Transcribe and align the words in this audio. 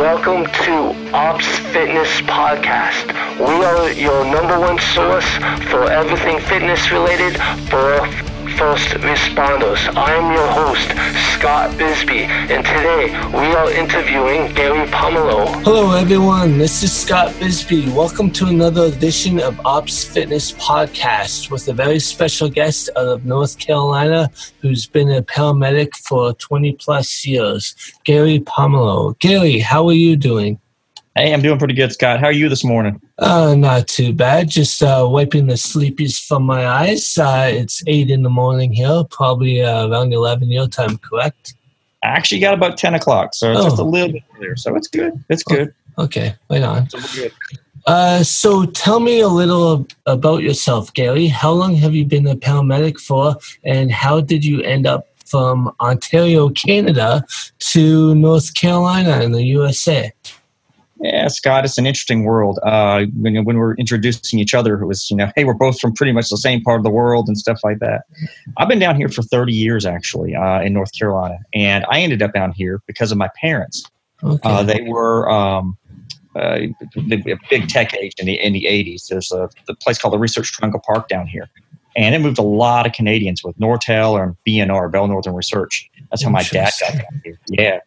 Welcome 0.00 0.46
to 0.64 1.12
Ops 1.12 1.46
Fitness 1.76 2.22
Podcast. 2.22 3.12
We 3.38 3.62
are 3.66 3.92
your 3.92 4.24
number 4.24 4.58
one 4.58 4.78
source 4.78 5.28
for 5.68 5.92
everything 5.92 6.40
fitness 6.40 6.90
related 6.90 7.36
for 7.68 8.00
first 8.56 8.88
responders. 9.04 9.94
I 9.94 10.14
am 10.16 10.32
your 10.32 10.48
host, 10.56 10.88
Scott 11.40 11.70
Bisbee, 11.78 12.24
and 12.24 12.62
today 12.66 13.06
we 13.32 13.46
are 13.54 13.70
interviewing 13.70 14.52
Gary 14.52 14.86
Pomelo. 14.88 15.46
Hello, 15.64 15.92
everyone. 15.92 16.58
This 16.58 16.82
is 16.82 16.94
Scott 16.94 17.34
Bisbee. 17.40 17.90
Welcome 17.92 18.30
to 18.32 18.48
another 18.48 18.84
edition 18.84 19.40
of 19.40 19.58
Ops 19.64 20.04
Fitness 20.04 20.52
Podcast 20.52 21.50
with 21.50 21.66
a 21.68 21.72
very 21.72 21.98
special 21.98 22.50
guest 22.50 22.90
out 22.94 23.06
of 23.06 23.24
North 23.24 23.58
Carolina 23.58 24.30
who's 24.60 24.84
been 24.84 25.10
a 25.12 25.22
paramedic 25.22 25.96
for 25.96 26.34
20 26.34 26.72
plus 26.72 27.24
years, 27.24 27.74
Gary 28.04 28.40
Pomelo. 28.40 29.18
Gary, 29.18 29.60
how 29.60 29.88
are 29.88 29.94
you 29.94 30.16
doing? 30.16 30.60
Hey, 31.20 31.34
I'm 31.34 31.42
doing 31.42 31.58
pretty 31.58 31.74
good, 31.74 31.92
Scott. 31.92 32.18
How 32.18 32.28
are 32.28 32.32
you 32.32 32.48
this 32.48 32.64
morning? 32.64 32.98
Uh, 33.18 33.54
not 33.54 33.88
too 33.88 34.14
bad. 34.14 34.48
Just 34.48 34.82
uh, 34.82 35.06
wiping 35.06 35.48
the 35.48 35.52
sleepies 35.52 36.18
from 36.18 36.44
my 36.44 36.66
eyes. 36.66 37.18
Uh, 37.18 37.50
it's 37.52 37.82
8 37.86 38.08
in 38.08 38.22
the 38.22 38.30
morning 38.30 38.72
here, 38.72 39.04
probably 39.10 39.62
uh, 39.62 39.86
around 39.86 40.14
11 40.14 40.50
your 40.50 40.66
time, 40.66 40.96
correct? 40.96 41.56
I 42.02 42.06
actually 42.06 42.40
got 42.40 42.54
about 42.54 42.78
10 42.78 42.94
o'clock, 42.94 43.34
so 43.34 43.52
it's 43.52 43.60
oh. 43.60 43.64
just 43.64 43.78
a 43.78 43.84
little 43.84 44.12
bit 44.12 44.22
earlier. 44.34 44.56
So 44.56 44.74
it's 44.76 44.88
good. 44.88 45.22
It's 45.28 45.42
good. 45.42 45.74
Oh, 45.98 46.04
okay, 46.04 46.36
right 46.48 46.62
on. 46.62 46.88
So. 46.88 47.28
Uh, 47.86 48.22
so 48.22 48.64
tell 48.64 49.00
me 49.00 49.20
a 49.20 49.28
little 49.28 49.86
about 50.06 50.42
yourself, 50.42 50.90
Gary. 50.94 51.26
How 51.26 51.52
long 51.52 51.74
have 51.74 51.94
you 51.94 52.06
been 52.06 52.26
a 52.28 52.34
paramedic 52.34 52.98
for, 52.98 53.36
and 53.62 53.92
how 53.92 54.22
did 54.22 54.42
you 54.42 54.62
end 54.62 54.86
up 54.86 55.06
from 55.26 55.70
Ontario, 55.80 56.48
Canada, 56.48 57.26
to 57.58 58.14
North 58.14 58.54
Carolina 58.54 59.20
in 59.20 59.32
the 59.32 59.42
USA? 59.42 60.14
Yeah, 61.02 61.28
Scott, 61.28 61.64
it's 61.64 61.78
an 61.78 61.86
interesting 61.86 62.24
world. 62.24 62.58
Uh, 62.62 63.06
when, 63.16 63.42
when 63.44 63.56
we're 63.56 63.74
introducing 63.76 64.38
each 64.38 64.52
other, 64.52 64.80
it 64.80 64.86
was, 64.86 65.10
you 65.10 65.16
know, 65.16 65.30
hey, 65.34 65.44
we're 65.44 65.54
both 65.54 65.80
from 65.80 65.94
pretty 65.94 66.12
much 66.12 66.28
the 66.28 66.36
same 66.36 66.60
part 66.60 66.78
of 66.78 66.84
the 66.84 66.90
world 66.90 67.26
and 67.26 67.38
stuff 67.38 67.60
like 67.64 67.78
that. 67.78 68.02
I've 68.58 68.68
been 68.68 68.78
down 68.78 68.96
here 68.96 69.08
for 69.08 69.22
30 69.22 69.52
years, 69.52 69.86
actually, 69.86 70.34
uh, 70.34 70.60
in 70.60 70.74
North 70.74 70.92
Carolina. 70.92 71.38
And 71.54 71.86
I 71.90 72.00
ended 72.00 72.20
up 72.22 72.34
down 72.34 72.52
here 72.52 72.82
because 72.86 73.10
of 73.12 73.18
my 73.18 73.30
parents. 73.40 73.82
Okay. 74.22 74.40
Uh, 74.44 74.62
they 74.62 74.82
were 74.82 75.30
um, 75.30 75.78
uh, 76.36 76.58
a 76.96 77.38
big 77.48 77.68
tech 77.68 77.94
age 77.94 78.12
in 78.18 78.26
the, 78.26 78.34
in 78.34 78.52
the 78.52 78.64
80s. 78.64 79.06
There's 79.08 79.32
a 79.32 79.48
the 79.66 79.74
place 79.76 79.98
called 79.98 80.12
the 80.12 80.18
Research 80.18 80.52
Triangle 80.52 80.82
Park 80.86 81.08
down 81.08 81.26
here. 81.26 81.48
And 81.96 82.14
it 82.14 82.20
moved 82.20 82.38
a 82.38 82.42
lot 82.42 82.86
of 82.86 82.92
Canadians 82.92 83.42
with 83.42 83.58
Nortel 83.58 84.22
and 84.22 84.36
BNR, 84.46 84.92
Bell 84.92 85.08
Northern 85.08 85.34
Research. 85.34 85.90
That's 86.10 86.22
how 86.22 86.30
my 86.30 86.42
dad 86.42 86.72
got 86.78 86.92
down 86.92 87.20
here. 87.24 87.40
Yeah. 87.48 87.80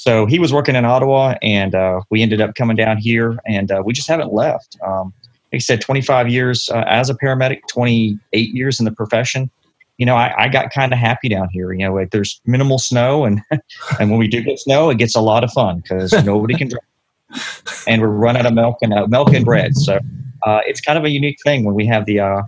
So 0.00 0.24
he 0.24 0.38
was 0.38 0.50
working 0.50 0.76
in 0.76 0.86
Ottawa, 0.86 1.34
and 1.42 1.74
uh, 1.74 2.00
we 2.08 2.22
ended 2.22 2.40
up 2.40 2.54
coming 2.54 2.74
down 2.74 2.96
here, 2.96 3.38
and 3.44 3.70
uh, 3.70 3.82
we 3.84 3.92
just 3.92 4.08
haven't 4.08 4.32
left. 4.32 4.78
Um, 4.82 5.12
like 5.52 5.56
I 5.56 5.58
said, 5.58 5.82
25 5.82 6.26
years 6.30 6.70
uh, 6.70 6.84
as 6.86 7.10
a 7.10 7.14
paramedic, 7.14 7.60
28 7.68 8.54
years 8.54 8.78
in 8.78 8.86
the 8.86 8.92
profession. 8.92 9.50
You 9.98 10.06
know, 10.06 10.16
I, 10.16 10.44
I 10.44 10.48
got 10.48 10.72
kind 10.72 10.94
of 10.94 10.98
happy 10.98 11.28
down 11.28 11.50
here. 11.50 11.74
You 11.74 11.86
know, 11.86 11.94
like 11.94 12.12
there's 12.12 12.40
minimal 12.46 12.78
snow, 12.78 13.26
and 13.26 13.42
and 14.00 14.10
when 14.10 14.18
we 14.18 14.26
do 14.26 14.40
get 14.40 14.58
snow, 14.58 14.88
it 14.88 14.96
gets 14.96 15.14
a 15.14 15.20
lot 15.20 15.44
of 15.44 15.52
fun 15.52 15.80
because 15.80 16.12
nobody 16.24 16.54
can 16.54 16.68
drive, 16.68 17.84
and 17.86 18.00
we're 18.00 18.08
running 18.08 18.40
out 18.40 18.46
of 18.46 18.54
milk 18.54 18.78
and 18.80 18.94
uh, 18.94 19.06
milk 19.06 19.34
and 19.34 19.44
bread. 19.44 19.76
So 19.76 19.98
uh, 20.46 20.60
it's 20.64 20.80
kind 20.80 20.96
of 20.96 21.04
a 21.04 21.10
unique 21.10 21.36
thing 21.44 21.62
when 21.64 21.74
we 21.74 21.84
have 21.84 22.06
the 22.06 22.20
uh, 22.20 22.40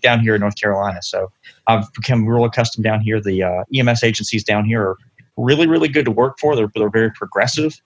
down 0.00 0.20
here 0.20 0.34
in 0.34 0.40
North 0.40 0.58
Carolina. 0.58 1.02
So 1.02 1.30
I've 1.66 1.92
become 1.92 2.26
real 2.26 2.46
accustomed 2.46 2.84
down 2.84 3.02
here. 3.02 3.20
The 3.20 3.42
uh, 3.42 3.64
EMS 3.74 4.02
agencies 4.02 4.42
down 4.42 4.64
here 4.64 4.82
are 4.82 4.96
really, 5.36 5.66
really 5.66 5.88
good 5.88 6.04
to 6.04 6.10
work 6.10 6.38
for. 6.38 6.56
They're, 6.56 6.70
they're 6.74 6.90
very 6.90 7.10
progressive. 7.12 7.80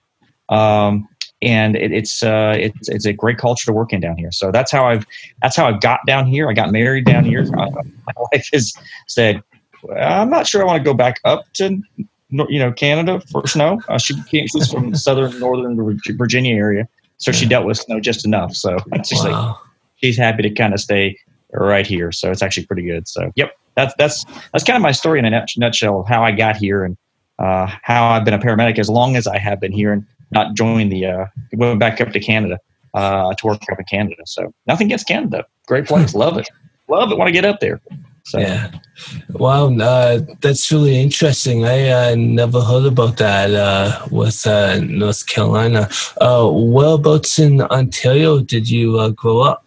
Um, 0.49 1.07
and 1.41 1.75
it, 1.75 1.91
it's 1.91 2.21
uh, 2.23 2.55
it's 2.57 2.87
it's 2.89 3.05
a 3.05 3.13
great 3.13 3.37
culture 3.37 3.65
to 3.65 3.73
work 3.73 3.93
in 3.93 3.99
down 3.99 4.17
here. 4.17 4.31
So 4.31 4.51
that's 4.51 4.71
how 4.71 4.87
I've 4.87 5.05
that's 5.41 5.55
how 5.55 5.67
I 5.67 5.77
got 5.77 6.05
down 6.05 6.27
here. 6.27 6.49
I 6.49 6.53
got 6.53 6.71
married 6.71 7.05
down 7.05 7.25
here. 7.25 7.43
My 7.51 7.67
wife 8.31 8.47
has 8.53 8.73
said, 9.07 9.41
"I'm 9.97 10.29
not 10.29 10.45
sure 10.47 10.61
I 10.61 10.65
want 10.65 10.77
to 10.77 10.83
go 10.83 10.93
back 10.93 11.19
up 11.25 11.51
to 11.53 11.81
you 12.29 12.59
know 12.59 12.71
Canada 12.71 13.21
for 13.31 13.47
snow." 13.47 13.81
Uh, 13.89 13.97
she 13.97 14.21
came, 14.23 14.47
she's 14.47 14.71
from 14.71 14.93
southern 14.95 15.39
northern 15.39 15.99
Virginia 16.11 16.55
area, 16.55 16.87
so 17.17 17.31
she 17.31 17.47
dealt 17.47 17.65
with 17.65 17.77
snow 17.77 17.99
just 17.99 18.25
enough. 18.25 18.55
So 18.55 18.77
she's 19.05 19.23
wow. 19.23 19.47
like 19.47 19.55
she's 19.95 20.17
happy 20.17 20.43
to 20.43 20.51
kind 20.51 20.73
of 20.73 20.79
stay 20.79 21.17
right 21.53 21.87
here. 21.87 22.11
So 22.11 22.29
it's 22.29 22.43
actually 22.43 22.67
pretty 22.67 22.83
good. 22.83 23.07
So 23.07 23.31
yep, 23.35 23.57
that's 23.75 23.95
that's 23.97 24.25
that's 24.51 24.63
kind 24.63 24.77
of 24.77 24.83
my 24.83 24.91
story 24.91 25.17
in 25.17 25.25
a 25.25 25.45
nutshell 25.57 26.01
of 26.01 26.07
how 26.07 26.23
I 26.23 26.33
got 26.33 26.55
here 26.55 26.83
and 26.83 26.97
uh, 27.41 27.67
how 27.81 28.09
I've 28.09 28.23
been 28.23 28.33
a 28.33 28.39
paramedic 28.39 28.79
as 28.79 28.89
long 28.89 29.15
as 29.15 29.27
I 29.27 29.37
have 29.37 29.59
been 29.59 29.71
here 29.71 29.91
and 29.91 30.05
not 30.31 30.55
joined 30.55 30.91
the 30.91 31.05
uh, 31.05 31.25
went 31.53 31.79
back 31.79 31.99
up 31.99 32.11
to 32.11 32.19
Canada 32.19 32.59
uh, 32.93 33.33
to 33.33 33.47
work 33.47 33.61
up 33.71 33.79
in 33.79 33.85
Canada. 33.85 34.21
So 34.25 34.53
nothing 34.67 34.87
against 34.87 35.07
Canada, 35.07 35.45
great 35.67 35.85
place, 35.87 36.13
love 36.13 36.37
it, 36.37 36.49
love 36.87 37.11
it. 37.11 37.17
Want 37.17 37.27
to 37.27 37.33
get 37.33 37.45
up 37.45 37.59
there. 37.59 37.81
So. 38.23 38.39
Yeah, 38.39 38.71
wow, 39.29 39.69
that's 40.41 40.71
really 40.71 41.01
interesting. 41.01 41.65
I 41.65 41.89
uh, 41.89 42.15
never 42.15 42.61
heard 42.61 42.85
about 42.85 43.17
that 43.17 43.51
uh, 43.51 44.05
with 44.11 44.45
uh, 44.45 44.79
North 44.79 45.25
Carolina. 45.25 45.89
Uh, 46.19 46.47
whereabouts 46.53 47.39
in 47.39 47.61
Ontario 47.61 48.41
did 48.41 48.69
you 48.69 49.11
grow 49.13 49.39
up? 49.39 49.65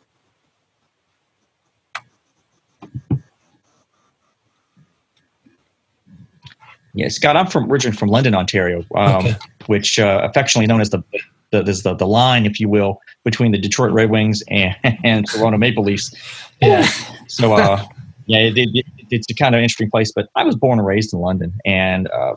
Yeah, 6.94 7.08
Scott, 7.08 7.36
I'm 7.36 7.48
from 7.48 7.70
originally 7.70 7.96
from 7.96 8.08
London, 8.08 8.34
Ontario, 8.34 8.84
um, 8.94 9.26
okay. 9.26 9.36
which 9.66 9.98
uh, 9.98 10.20
affectionately 10.22 10.66
known 10.66 10.80
as 10.80 10.90
the 10.90 11.02
the, 11.50 11.62
the 11.62 11.94
the 11.94 12.06
line, 12.06 12.46
if 12.46 12.60
you 12.60 12.68
will, 12.68 13.00
between 13.24 13.52
the 13.52 13.58
Detroit 13.58 13.92
Red 13.92 14.10
Wings 14.10 14.42
and, 14.48 14.76
and 15.04 15.26
Toronto 15.28 15.58
Maple 15.58 15.84
Leafs. 15.84 16.14
Yeah. 16.60 16.88
so, 17.26 17.54
uh, 17.54 17.84
yeah, 18.26 18.38
it, 18.38 18.54
it, 18.56 18.86
it's 19.10 19.30
a 19.30 19.34
kind 19.34 19.54
of 19.54 19.60
interesting 19.60 19.90
place. 19.90 20.12
But 20.12 20.28
I 20.34 20.44
was 20.44 20.56
born 20.56 20.78
and 20.78 20.86
raised 20.86 21.12
in 21.12 21.20
London, 21.20 21.52
and 21.64 22.08
uh, 22.10 22.34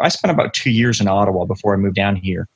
I 0.00 0.08
spent 0.08 0.30
about 0.30 0.54
two 0.54 0.70
years 0.70 1.00
in 1.00 1.08
Ottawa 1.08 1.44
before 1.44 1.74
I 1.74 1.76
moved 1.76 1.96
down 1.96 2.16
here 2.16 2.48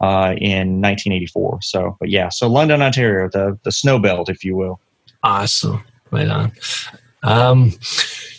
uh, 0.00 0.34
in 0.38 0.80
1984. 0.80 1.62
So, 1.62 1.96
but 2.00 2.10
yeah, 2.10 2.28
so 2.28 2.48
London, 2.48 2.82
Ontario, 2.82 3.28
the 3.32 3.58
the 3.62 3.72
snow 3.72 3.98
belt, 3.98 4.28
if 4.28 4.44
you 4.44 4.56
will. 4.56 4.80
Awesome, 5.22 5.84
right 6.10 6.28
on. 6.28 6.52
Um, 7.22 7.72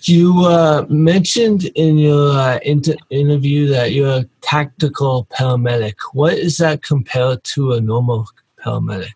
you 0.03 0.45
uh, 0.45 0.85
mentioned 0.89 1.65
in 1.75 1.97
your 1.97 2.31
uh, 2.31 2.59
inter- 2.63 2.95
interview 3.09 3.67
that 3.67 3.91
you're 3.91 4.19
a 4.19 4.25
tactical 4.41 5.27
paramedic. 5.31 5.95
What 6.13 6.33
is 6.33 6.57
that 6.57 6.83
compared 6.83 7.43
to 7.45 7.73
a 7.73 7.81
normal 7.81 8.27
paramedic? 8.63 9.11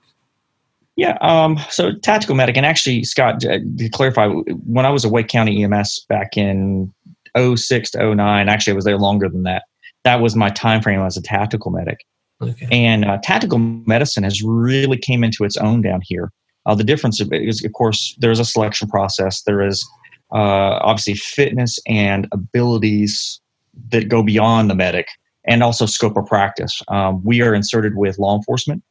Yeah, 0.95 1.17
um, 1.21 1.59
so 1.69 1.93
tactical 1.93 2.35
medic, 2.35 2.55
and 2.55 2.65
actually, 2.65 3.03
Scott, 3.03 3.43
uh, 3.45 3.59
to 3.77 3.89
clarify, 3.89 4.27
when 4.27 4.85
I 4.85 4.89
was 4.89 5.05
at 5.05 5.11
Wake 5.11 5.27
County 5.27 5.63
EMS 5.63 6.05
back 6.07 6.37
in 6.37 6.93
06 7.35 7.91
to 7.91 8.15
09, 8.15 8.49
actually, 8.49 8.73
I 8.73 8.75
was 8.75 8.85
there 8.85 8.99
longer 8.99 9.27
than 9.27 9.43
that. 9.43 9.63
That 10.03 10.21
was 10.21 10.35
my 10.35 10.49
time 10.49 10.81
frame 10.81 10.99
as 11.01 11.17
a 11.17 11.21
tactical 11.21 11.71
medic. 11.71 12.05
Okay. 12.41 12.67
And 12.71 13.05
uh, 13.05 13.17
tactical 13.23 13.57
medicine 13.57 14.23
has 14.23 14.43
really 14.43 14.97
came 14.97 15.23
into 15.23 15.45
its 15.45 15.57
own 15.57 15.81
down 15.81 16.01
here. 16.03 16.31
Uh, 16.65 16.75
the 16.75 16.83
difference 16.83 17.19
is, 17.19 17.63
of 17.63 17.73
course, 17.73 18.15
there's 18.19 18.39
a 18.39 18.45
selection 18.45 18.87
process. 18.87 19.41
There 19.43 19.65
is 19.65 19.85
uh, 20.31 20.79
obviously 20.81 21.15
fitness 21.15 21.79
and 21.87 22.27
abilities 22.31 23.39
that 23.91 24.07
go 24.07 24.23
beyond 24.23 24.69
the 24.69 24.75
medic, 24.75 25.07
and 25.45 25.63
also 25.63 25.85
scope 25.85 26.15
of 26.15 26.25
practice. 26.25 26.81
Um, 26.87 27.23
we 27.23 27.41
are 27.41 27.53
inserted 27.53 27.95
with 27.97 28.17
law 28.17 28.35
enforcement 28.35 28.83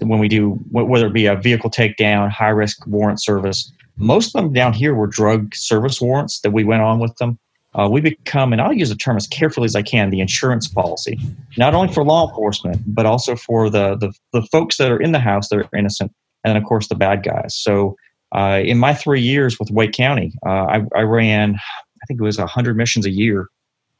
when 0.00 0.18
we 0.18 0.28
do 0.28 0.52
whether 0.70 1.06
it 1.06 1.12
be 1.12 1.26
a 1.26 1.36
vehicle 1.36 1.70
takedown, 1.70 2.30
high 2.30 2.48
risk 2.48 2.86
warrant 2.86 3.20
service. 3.20 3.72
Most 3.96 4.34
of 4.34 4.42
them 4.42 4.52
down 4.52 4.72
here 4.72 4.94
were 4.94 5.06
drug 5.08 5.54
service 5.54 6.00
warrants 6.00 6.40
that 6.40 6.52
we 6.52 6.64
went 6.64 6.82
on 6.82 7.00
with 7.00 7.16
them. 7.16 7.38
Uh, 7.74 7.88
we 7.90 8.00
become, 8.00 8.52
and 8.52 8.62
I'll 8.62 8.72
use 8.72 8.88
the 8.88 8.96
term 8.96 9.16
as 9.16 9.26
carefully 9.26 9.66
as 9.66 9.76
I 9.76 9.82
can, 9.82 10.10
the 10.10 10.20
insurance 10.20 10.66
policy, 10.68 11.18
not 11.56 11.74
only 11.74 11.92
for 11.92 12.02
law 12.02 12.28
enforcement, 12.28 12.82
but 12.86 13.06
also 13.06 13.36
for 13.36 13.68
the, 13.68 13.96
the, 13.96 14.12
the 14.32 14.42
folks 14.50 14.78
that 14.78 14.90
are 14.90 15.00
in 15.00 15.12
the 15.12 15.18
house 15.18 15.48
that 15.48 15.58
are 15.58 15.68
innocent 15.76 16.12
and 16.44 16.50
then 16.50 16.56
of 16.56 16.64
course 16.64 16.88
the 16.88 16.94
bad 16.94 17.22
guys. 17.22 17.56
So 17.56 17.96
uh, 18.34 18.60
in 18.62 18.78
my 18.78 18.94
three 18.94 19.20
years 19.20 19.58
with 19.58 19.70
Wake 19.70 19.92
County, 19.92 20.32
uh, 20.46 20.66
I, 20.66 20.82
I, 20.94 21.00
ran, 21.02 21.54
I 21.56 22.06
think 22.06 22.20
it 22.20 22.24
was 22.24 22.38
100 22.38 22.76
missions 22.76 23.06
a 23.06 23.10
year. 23.10 23.48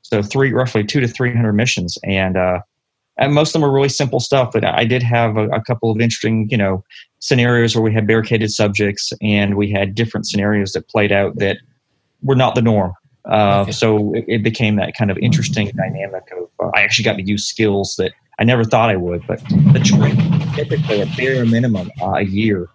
So 0.02 0.22
three, 0.22 0.52
roughly 0.52 0.84
two 0.84 1.00
to 1.00 1.08
300 1.08 1.52
missions. 1.52 1.96
And, 2.04 2.36
uh, 2.36 2.60
and 3.18 3.34
most 3.34 3.48
of 3.48 3.52
them 3.54 3.62
were 3.62 3.72
really 3.72 3.88
simple 3.88 4.20
stuff, 4.20 4.50
but 4.52 4.64
I 4.64 4.84
did 4.84 5.02
have 5.02 5.36
a, 5.36 5.48
a, 5.48 5.62
couple 5.62 5.90
of 5.90 6.00
interesting, 6.00 6.48
you 6.50 6.56
know, 6.56 6.84
scenarios 7.18 7.74
where 7.74 7.82
we 7.82 7.92
had 7.92 8.06
barricaded 8.06 8.50
subjects 8.50 9.12
and 9.20 9.56
we 9.56 9.70
had 9.72 9.94
different 9.94 10.26
scenarios 10.26 10.72
that 10.72 10.88
played 10.88 11.10
out 11.10 11.36
that 11.38 11.58
were 12.22 12.36
not 12.36 12.54
the 12.54 12.62
norm. 12.62 12.92
Uh, 13.28 13.62
okay. 13.62 13.72
So 13.72 14.14
it, 14.14 14.24
it, 14.28 14.42
became 14.42 14.76
that 14.76 14.94
kind 14.96 15.10
of 15.10 15.18
interesting 15.18 15.70
dynamic 15.76 16.22
of 16.32 16.48
uh, 16.60 16.70
I 16.74 16.82
actually 16.82 17.04
got 17.04 17.16
to 17.16 17.22
use 17.22 17.44
skills 17.44 17.96
that 17.98 18.12
I 18.38 18.44
never 18.44 18.64
thought 18.64 18.90
I 18.90 18.96
would, 18.96 19.26
but 19.26 19.40
the 19.48 19.80
training 19.84 20.40
typically 20.54 21.00
a 21.00 21.06
bare 21.16 21.44
minimum 21.44 21.90
uh, 22.00 22.14
a 22.14 22.24
year, 22.24 22.68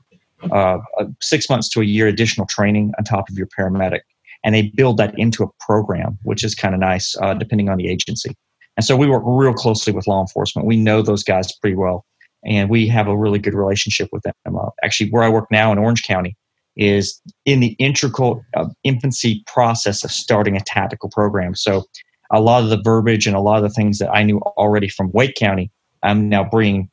uh, 0.51 0.79
six 1.21 1.49
months 1.49 1.69
to 1.69 1.81
a 1.81 1.85
year 1.85 2.07
additional 2.07 2.45
training 2.47 2.91
on 2.97 3.05
top 3.05 3.29
of 3.29 3.37
your 3.37 3.47
paramedic, 3.47 4.01
and 4.43 4.53
they 4.53 4.63
build 4.75 4.97
that 4.97 5.17
into 5.17 5.43
a 5.43 5.47
program, 5.59 6.17
which 6.23 6.43
is 6.43 6.53
kind 6.53 6.73
of 6.73 6.81
nice 6.81 7.15
uh, 7.21 7.33
depending 7.33 7.69
on 7.69 7.77
the 7.77 7.87
agency. 7.87 8.35
And 8.75 8.85
so 8.85 8.97
we 8.97 9.07
work 9.07 9.23
real 9.25 9.53
closely 9.53 9.93
with 9.93 10.07
law 10.07 10.19
enforcement. 10.19 10.67
We 10.67 10.75
know 10.75 11.01
those 11.01 11.23
guys 11.23 11.53
pretty 11.61 11.77
well, 11.77 12.05
and 12.45 12.69
we 12.69 12.87
have 12.87 13.07
a 13.07 13.15
really 13.15 13.39
good 13.39 13.53
relationship 13.53 14.09
with 14.11 14.23
them. 14.23 14.33
Uh, 14.57 14.69
actually, 14.83 15.11
where 15.11 15.23
I 15.23 15.29
work 15.29 15.47
now 15.49 15.71
in 15.71 15.77
Orange 15.77 16.03
County 16.03 16.35
is 16.75 17.21
in 17.45 17.59
the 17.59 17.75
integral 17.79 18.43
uh, 18.57 18.67
infancy 18.83 19.43
process 19.47 20.03
of 20.03 20.11
starting 20.11 20.57
a 20.57 20.61
tactical 20.61 21.09
program. 21.09 21.55
So 21.55 21.85
a 22.33 22.41
lot 22.41 22.63
of 22.63 22.69
the 22.69 22.81
verbiage 22.83 23.27
and 23.27 23.35
a 23.35 23.39
lot 23.39 23.57
of 23.57 23.63
the 23.63 23.69
things 23.69 23.99
that 23.99 24.09
I 24.11 24.23
knew 24.23 24.39
already 24.57 24.89
from 24.89 25.11
Wake 25.13 25.35
County, 25.35 25.71
I'm 26.01 26.27
now 26.27 26.43
bringing 26.43 26.89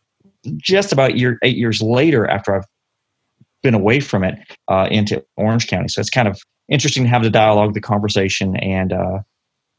just 0.58 0.92
about 0.92 1.16
year, 1.16 1.38
eight 1.42 1.56
years 1.56 1.82
later 1.82 2.28
after 2.28 2.54
I've 2.54 2.64
been 3.62 3.75
away 3.75 4.00
from 4.00 4.22
it 4.22 4.38
uh, 4.69 4.87
into 4.90 5.25
Orange 5.37 5.66
County. 5.66 5.88
So 5.88 6.00
it's 6.00 6.10
kind 6.10 6.28
of 6.28 6.40
interesting 6.69 7.04
to 7.04 7.08
have 7.08 7.22
the 7.22 7.31
dialogue, 7.31 7.75
the 7.75 7.81
conversation, 7.81 8.56
and 8.56 8.92
uh, 8.92 9.19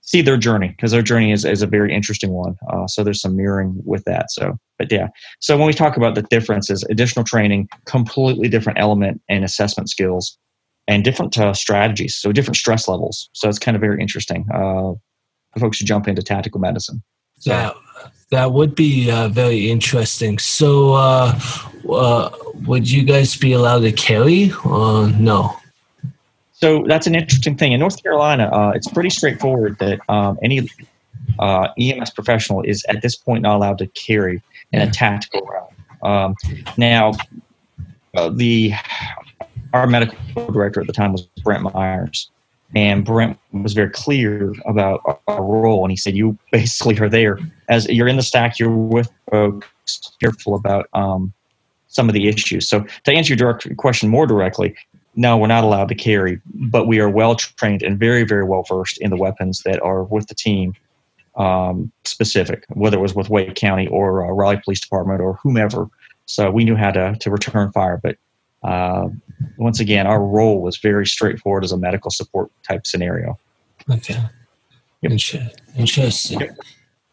see 0.01 0.21
their 0.21 0.37
journey 0.37 0.69
because 0.69 0.91
their 0.91 1.01
journey 1.01 1.31
is, 1.31 1.45
is 1.45 1.61
a 1.61 1.67
very 1.67 1.93
interesting 1.93 2.31
one. 2.31 2.55
Uh, 2.71 2.87
so 2.87 3.03
there's 3.03 3.21
some 3.21 3.35
mirroring 3.35 3.81
with 3.85 4.03
that. 4.05 4.31
So, 4.31 4.57
but 4.77 4.91
yeah. 4.91 5.07
So 5.39 5.57
when 5.57 5.67
we 5.67 5.73
talk 5.73 5.95
about 5.95 6.15
the 6.15 6.23
differences, 6.23 6.83
additional 6.89 7.23
training, 7.23 7.69
completely 7.85 8.49
different 8.49 8.79
element 8.79 9.21
and 9.29 9.43
assessment 9.43 9.89
skills, 9.89 10.37
and 10.87 11.03
different 11.03 11.37
uh, 11.37 11.53
strategies. 11.53 12.15
So 12.15 12.31
different 12.31 12.57
stress 12.57 12.87
levels. 12.87 13.29
So 13.33 13.47
it's 13.47 13.59
kind 13.59 13.75
of 13.75 13.81
very 13.81 14.01
interesting. 14.01 14.45
Folks 15.59 15.79
who 15.79 15.85
jump 15.85 16.07
into 16.07 16.21
tactical 16.21 16.59
medicine. 16.59 17.01
So. 17.39 17.49
That 17.49 17.75
that 18.31 18.53
would 18.53 18.75
be 18.75 19.11
uh, 19.11 19.27
very 19.27 19.69
interesting. 19.69 20.39
So, 20.39 20.93
uh, 20.93 21.37
uh, 21.89 22.29
would 22.65 22.89
you 22.89 23.03
guys 23.03 23.35
be 23.35 23.51
allowed 23.51 23.81
to 23.81 23.91
carry 23.91 24.53
or 24.63 25.09
no? 25.09 25.57
So 26.53 26.83
that's 26.87 27.07
an 27.07 27.15
interesting 27.15 27.57
thing. 27.57 27.73
In 27.73 27.79
North 27.79 28.01
Carolina, 28.01 28.49
uh, 28.53 28.71
it's 28.73 28.87
pretty 28.87 29.09
straightforward 29.09 29.77
that 29.79 29.99
um, 30.09 30.39
any 30.41 30.69
uh, 31.39 31.69
EMS 31.79 32.11
professional 32.11 32.61
is 32.61 32.85
at 32.87 33.01
this 33.01 33.15
point 33.15 33.41
not 33.41 33.57
allowed 33.57 33.79
to 33.79 33.87
carry 33.87 34.41
in 34.71 34.81
a 34.81 34.89
tactical 34.89 35.41
route. 35.41 35.73
Um, 36.03 36.35
now, 36.77 37.13
uh, 38.15 38.29
the 38.29 38.73
our 39.73 39.87
medical 39.87 40.17
director 40.51 40.81
at 40.81 40.87
the 40.87 40.93
time 40.93 41.11
was 41.11 41.23
Brent 41.43 41.63
Myers, 41.63 42.29
and 42.75 43.03
Brent 43.03 43.37
was 43.51 43.73
very 43.73 43.89
clear 43.89 44.53
about 44.65 45.21
our 45.27 45.43
role. 45.43 45.83
And 45.83 45.91
he 45.91 45.97
said, 45.97 46.15
"You 46.15 46.37
basically 46.51 46.97
are 46.99 47.09
there 47.09 47.39
as 47.69 47.87
you're 47.87 48.07
in 48.07 48.17
the 48.17 48.23
stack. 48.23 48.59
You're 48.59 48.69
with 48.69 49.11
folks. 49.29 50.11
Careful 50.21 50.55
about 50.55 50.87
um, 50.93 51.33
some 51.87 52.07
of 52.09 52.13
the 52.13 52.27
issues." 52.27 52.67
So, 52.69 52.85
to 53.03 53.11
answer 53.11 53.33
your 53.33 53.37
direct 53.37 53.77
question 53.77 54.09
more 54.09 54.27
directly, 54.27 54.75
no, 55.15 55.37
we're 55.37 55.47
not 55.47 55.63
allowed 55.63 55.89
to 55.89 55.95
carry, 55.95 56.39
but 56.53 56.87
we 56.87 56.99
are 56.99 57.09
well 57.09 57.35
trained 57.35 57.83
and 57.83 57.99
very, 57.99 58.23
very 58.23 58.45
well 58.45 58.63
versed 58.63 58.97
in 58.99 59.09
the 59.09 59.17
weapons 59.17 59.61
that 59.65 59.81
are 59.81 60.03
with 60.03 60.27
the 60.27 60.35
team 60.35 60.73
um, 61.35 61.91
specific, 62.05 62.65
whether 62.69 62.97
it 62.97 63.01
was 63.01 63.13
with 63.13 63.29
Wake 63.29 63.55
County 63.55 63.87
or 63.87 64.25
uh, 64.25 64.31
Raleigh 64.31 64.61
Police 64.63 64.79
Department 64.79 65.21
or 65.21 65.35
whomever. 65.43 65.87
So 66.25 66.49
we 66.49 66.63
knew 66.63 66.75
how 66.75 66.91
to, 66.91 67.15
to 67.19 67.31
return 67.31 67.71
fire. 67.71 67.99
But 68.01 68.17
uh, 68.63 69.09
once 69.57 69.79
again, 69.79 70.07
our 70.07 70.23
role 70.23 70.61
was 70.61 70.77
very 70.77 71.05
straightforward 71.05 71.63
as 71.63 71.71
a 71.71 71.77
medical 71.77 72.11
support 72.11 72.51
type 72.63 72.85
scenario. 72.85 73.37
Okay. 73.89 74.17
Yep. 75.01 75.11
Interesting. 75.77 76.39
Yep. 76.39 76.57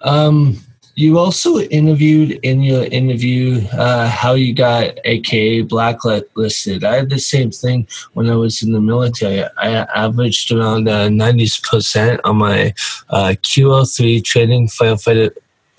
Um, 0.02 0.60
you 0.98 1.16
also 1.16 1.60
interviewed 1.60 2.40
in 2.42 2.60
your 2.60 2.84
interview 2.86 3.64
uh, 3.68 4.08
how 4.08 4.34
you 4.34 4.52
got 4.52 4.98
AKA 5.04 5.62
blacklisted. 5.62 6.82
I 6.82 6.96
had 6.96 7.08
the 7.08 7.20
same 7.20 7.52
thing 7.52 7.86
when 8.14 8.28
I 8.28 8.34
was 8.34 8.64
in 8.64 8.72
the 8.72 8.80
military. 8.80 9.44
I 9.58 9.86
averaged 9.94 10.50
around 10.50 10.88
uh, 10.88 11.06
90% 11.06 12.18
on 12.24 12.36
my 12.36 12.74
uh, 13.10 13.34
QL3 13.42 14.24
training 14.24 14.66
firefighter 14.66 15.30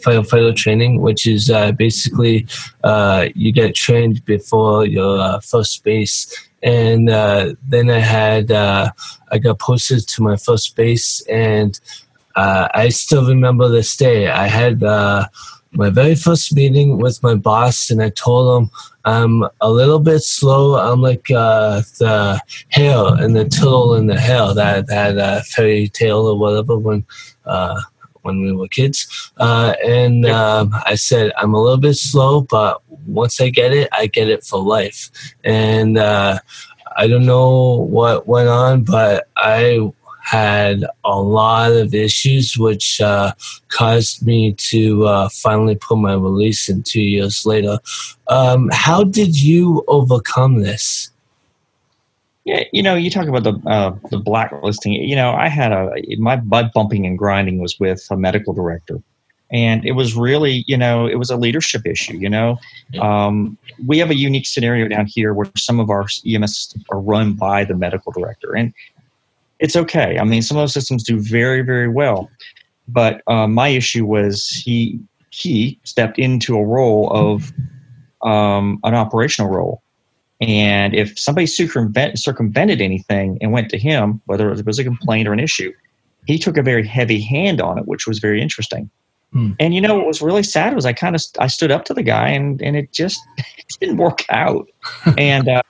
firefighter 0.04 0.56
training, 0.56 1.02
which 1.02 1.28
is 1.28 1.50
uh, 1.50 1.72
basically 1.72 2.48
uh, 2.84 3.28
you 3.36 3.52
get 3.52 3.76
trained 3.76 4.24
before 4.26 4.86
your 4.86 5.20
uh, 5.20 5.40
first 5.40 5.84
base. 5.84 6.34
And 6.62 7.10
uh, 7.10 7.56
then 7.68 7.90
I 7.90 8.00
had 8.00 8.52
uh, 8.52 8.92
I 9.32 9.38
got 9.38 9.60
posted 9.60 10.08
to 10.08 10.24
my 10.24 10.36
first 10.36 10.76
base, 10.76 11.22
and 11.30 11.80
uh, 12.36 12.68
I 12.74 12.90
still 12.90 13.26
remember 13.26 13.70
this 13.70 13.96
day. 13.96 14.28
I 14.28 14.48
had 14.48 14.82
my 15.72 15.90
very 15.90 16.16
first 16.16 16.54
meeting 16.54 16.98
with 16.98 17.22
my 17.24 17.36
boss, 17.36 17.90
and 17.90 18.02
I 18.02 18.10
told 18.10 18.64
him 18.64 18.72
I'm 19.06 19.44
a 19.62 19.72
little 19.72 20.00
bit 20.00 20.22
slow. 20.22 20.76
I'm 20.76 21.02
like 21.02 21.32
uh, 21.32 21.82
the 22.00 22.42
hare 22.70 23.16
and 23.16 23.36
the 23.36 23.46
turtle 23.46 23.96
in 23.96 24.08
the 24.08 24.20
hare 24.20 24.54
that 24.54 24.88
that 24.88 25.18
uh, 25.18 25.42
fairy 25.42 25.88
tale 25.90 26.28
or 26.28 26.38
whatever 26.38 26.78
when 26.78 27.06
uh, 27.46 27.82
when 28.30 28.42
we 28.42 28.52
were 28.52 28.68
kids. 28.68 29.32
Uh, 29.38 29.74
and 29.86 30.26
um, 30.26 30.72
I 30.86 30.96
said 30.96 31.32
I'm 31.38 31.54
a 31.54 31.62
little 31.62 31.78
bit 31.78 31.96
slow, 31.96 32.42
but 32.42 32.82
once 33.06 33.42
I 33.42 33.50
get 33.50 33.74
it, 33.74 33.90
I 33.92 34.08
get 34.08 34.30
it 34.30 34.44
for 34.44 34.62
life. 34.62 35.10
And 35.44 35.98
uh, 35.98 36.40
I 36.96 37.08
don't 37.08 37.26
know 37.26 37.78
what 37.78 38.28
went 38.28 38.50
on, 38.50 38.84
but 38.84 39.28
I 39.38 39.80
had 40.30 40.86
a 41.04 41.20
lot 41.20 41.72
of 41.72 41.96
issues, 41.96 42.56
which 42.58 43.02
uh, 43.02 43.32
caused 43.70 44.26
me 44.26 44.54
to 44.54 45.08
uh, 45.08 45.30
finally 45.30 45.76
put 45.76 45.98
my 45.98 46.14
release 46.14 46.70
in 46.70 46.84
two 46.84 47.02
years 47.02 47.46
later. 47.46 47.80
Um, 48.28 48.70
how 48.72 49.04
did 49.04 49.42
you 49.42 49.84
overcome 49.88 50.62
this? 50.62 51.10
Yeah, 52.46 52.64
you 52.72 52.82
know, 52.82 52.96
you 52.96 53.10
talk 53.10 53.28
about 53.28 53.44
the 53.44 53.60
uh, 53.70 53.96
the 54.10 54.18
blacklisting. 54.18 54.94
You 54.94 55.16
know, 55.16 55.32
I 55.32 55.50
had 55.50 55.72
a 55.72 55.92
my 56.18 56.36
butt 56.38 56.74
bumping 56.74 57.06
and 57.06 57.18
grinding 57.18 57.60
was 57.60 57.80
with 57.80 58.08
a 58.10 58.18
medical 58.18 58.54
director, 58.54 59.02
and 59.52 59.86
it 59.86 59.92
was 59.92 60.16
really, 60.16 60.64
you 60.66 60.78
know, 60.78 61.06
it 61.06 61.16
was 61.16 61.30
a 61.30 61.36
leadership 61.36 61.86
issue. 61.86 62.18
You 62.18 62.30
know, 62.30 62.58
um, 63.02 63.58
we 63.86 63.98
have 64.00 64.10
a 64.10 64.16
unique 64.16 64.48
scenario 64.48 64.88
down 64.88 65.06
here 65.06 65.34
where 65.34 65.48
some 65.58 65.80
of 65.80 65.90
our 65.90 66.08
EMS 66.26 66.76
are 66.90 67.00
run 67.00 67.34
by 67.34 67.66
the 67.66 67.76
medical 67.76 68.12
director, 68.12 68.56
and 68.56 68.74
it's 69.60 69.76
okay. 69.76 70.18
I 70.18 70.24
mean, 70.24 70.42
some 70.42 70.58
of 70.58 70.62
those 70.62 70.74
systems 70.74 71.04
do 71.04 71.20
very, 71.20 71.62
very 71.62 71.90
well. 71.90 72.30
But 72.88 73.22
uh, 73.28 73.48
my 73.48 73.68
issue 73.68 74.06
was 74.06 74.48
he 74.48 75.00
he 75.30 75.80
stepped 75.84 76.18
into 76.18 76.58
a 76.58 76.66
role 76.66 77.12
of 77.12 77.52
um, 78.24 78.80
an 78.84 78.96
operational 78.96 79.52
role. 79.52 79.82
And 80.42 80.96
if 80.96 81.20
somebody 81.20 81.48
circumvent, 81.48 82.18
circumvented 82.18 82.82
anything 82.82 83.38
and 83.42 83.52
went 83.52 83.70
to 83.72 83.78
him, 83.78 84.22
whether 84.26 84.52
it 84.52 84.66
was 84.66 84.80
a 84.80 84.84
complaint 84.84 85.28
or 85.28 85.34
an 85.34 85.40
issue, 85.40 85.74
he 86.26 86.38
took 86.38 86.58
a 86.58 86.62
very 86.62 86.86
heavy 86.88 87.20
hand 87.20 87.62
on 87.62 87.78
it, 87.78 87.88
which 87.88 88.08
was 88.08 88.20
very 88.20 88.42
interesting. 88.42 88.90
Hmm. 89.34 89.52
And 89.60 89.76
you 89.76 89.82
know 89.82 89.96
what 89.96 90.08
was 90.08 90.22
really 90.22 90.44
sad 90.44 90.74
was 90.74 90.86
I 90.86 90.94
kind 90.94 91.16
of 91.16 91.22
I 91.40 91.48
stood 91.48 91.72
up 91.72 91.86
to 91.86 91.94
the 91.94 92.02
guy 92.02 92.30
and 92.30 92.62
and 92.62 92.76
it 92.76 92.92
just 92.92 93.20
it 93.38 93.66
didn't 93.80 93.98
work 93.98 94.26
out. 94.30 94.68
and 95.18 95.50
uh, 95.50 95.62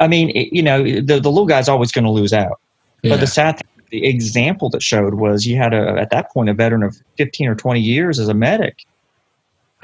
I 0.00 0.08
mean, 0.08 0.30
it, 0.30 0.52
you 0.52 0.62
know, 0.62 0.82
the 0.82 1.20
the 1.20 1.30
little 1.30 1.46
guy's 1.46 1.68
always 1.68 1.92
going 1.92 2.04
to 2.04 2.10
lose 2.10 2.32
out. 2.32 2.60
Yeah. 3.02 3.14
But 3.14 3.20
the 3.20 3.26
sad 3.26 3.58
thing, 3.58 3.68
the 3.90 4.06
example 4.06 4.70
that 4.70 4.82
showed 4.82 5.14
was 5.14 5.46
you 5.46 5.56
had 5.56 5.72
a 5.72 5.98
at 6.00 6.10
that 6.10 6.30
point 6.30 6.48
a 6.48 6.54
veteran 6.54 6.82
of 6.82 6.96
15 7.16 7.48
or 7.48 7.54
20 7.54 7.80
years 7.80 8.18
as 8.18 8.28
a 8.28 8.34
medic 8.34 8.84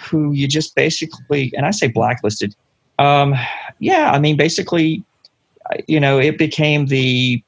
who 0.01 0.33
you 0.33 0.47
just 0.47 0.75
basically 0.75 1.53
and 1.57 1.65
I 1.65 1.71
say 1.71 1.89
blacklisted. 1.89 2.55
Um, 2.99 3.35
yeah, 3.79 4.11
I 4.13 4.19
mean 4.19 4.37
basically, 4.37 5.03
you 5.87 6.01
know, 6.01 6.19
it 6.19 6.39
became 6.39 6.87
the 6.87 7.43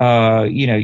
uh, 0.00 0.46
you 0.48 0.66
know 0.66 0.80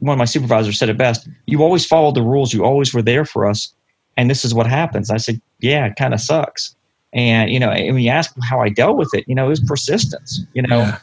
one 0.00 0.14
of 0.14 0.18
my 0.18 0.24
supervisors 0.24 0.78
said 0.78 0.88
it 0.88 0.96
best. 0.96 1.28
You 1.46 1.62
always 1.62 1.84
followed 1.84 2.14
the 2.14 2.22
rules. 2.22 2.52
You 2.52 2.64
always 2.64 2.94
were 2.94 3.02
there 3.02 3.24
for 3.24 3.46
us, 3.46 3.72
and 4.16 4.30
this 4.30 4.44
is 4.44 4.54
what 4.54 4.66
happens. 4.66 5.10
I 5.10 5.16
said, 5.16 5.40
yeah, 5.60 5.86
it 5.86 5.96
kind 5.96 6.14
of 6.14 6.20
sucks. 6.20 6.74
And 7.12 7.50
you 7.50 7.58
know, 7.58 7.70
and 7.70 7.94
when 7.94 8.02
you 8.02 8.10
ask 8.10 8.34
how 8.42 8.60
I 8.60 8.68
dealt 8.68 8.96
with 8.96 9.12
it, 9.14 9.24
you 9.26 9.34
know, 9.34 9.46
it 9.46 9.50
was 9.50 9.60
persistence. 9.60 10.40
You 10.52 10.62
know, 10.62 10.78
yeah. 10.78 10.98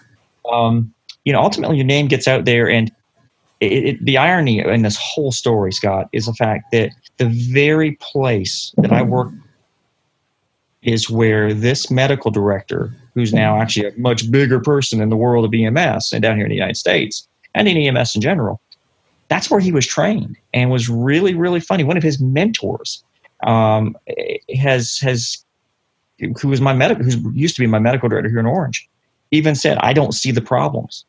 um, 0.52 0.94
you 1.26 1.34
know, 1.34 1.42
ultimately 1.42 1.78
your 1.78 1.86
name 1.86 2.08
gets 2.08 2.28
out 2.28 2.46
there, 2.46 2.70
and 2.70 2.92
it, 3.60 3.72
it, 3.72 4.06
the 4.06 4.18
irony 4.18 4.60
in 4.60 4.84
this 4.84 4.98
whole 4.98 5.32
story, 5.32 5.72
Scott, 5.72 6.08
is 6.12 6.28
the 6.28 6.34
fact 6.34 6.72
that 6.72 6.92
the 7.18 7.28
very 7.52 7.94
place 7.94 8.74
that 8.78 8.92
I 8.92 9.02
work 9.02 9.32
is 10.86 11.10
where 11.10 11.54
this 11.54 11.90
medical 11.90 12.32
director, 12.32 12.94
who's 13.14 13.34
now 13.34 13.60
actually 13.60 13.88
a 13.88 13.98
much 13.98 14.30
bigger 14.32 14.60
person 14.60 15.02
in 15.02 15.10
the 15.10 15.18
world 15.18 15.46
of 15.46 15.54
EMS 15.54 16.14
and 16.14 16.22
down 16.22 16.36
here 16.36 16.46
in 16.46 16.50
the 16.50 16.56
United 16.56 16.78
States 16.78 17.28
and 17.54 17.68
in 17.68 17.78
EMS 17.78 18.16
in 18.16 18.22
general, 18.22 18.62
that's 19.28 19.50
where 19.50 19.60
he 19.60 19.72
was 19.72 19.88
trained 19.88 20.38
and 20.54 20.70
was 20.70 20.88
really, 20.88 21.34
really 21.34 21.60
funny. 21.60 21.84
One 21.84 21.98
of 21.98 22.04
his 22.04 22.22
mentors 22.22 23.04
um, 23.46 23.98
has 24.56 25.00
has 25.00 25.44
who 26.40 26.48
was 26.48 26.62
my 26.62 26.74
medical, 26.74 27.04
who 27.04 27.32
used 27.34 27.56
to 27.56 27.62
be 27.62 27.68
my 27.68 27.80
medical 27.80 28.08
director 28.08 28.30
here 28.30 28.40
in 28.40 28.46
Orange, 28.46 28.88
even 29.32 29.56
said, 29.56 29.78
"I 29.80 29.94
don't 29.94 30.14
see 30.14 30.32
the 30.32 30.42
problems." 30.42 31.06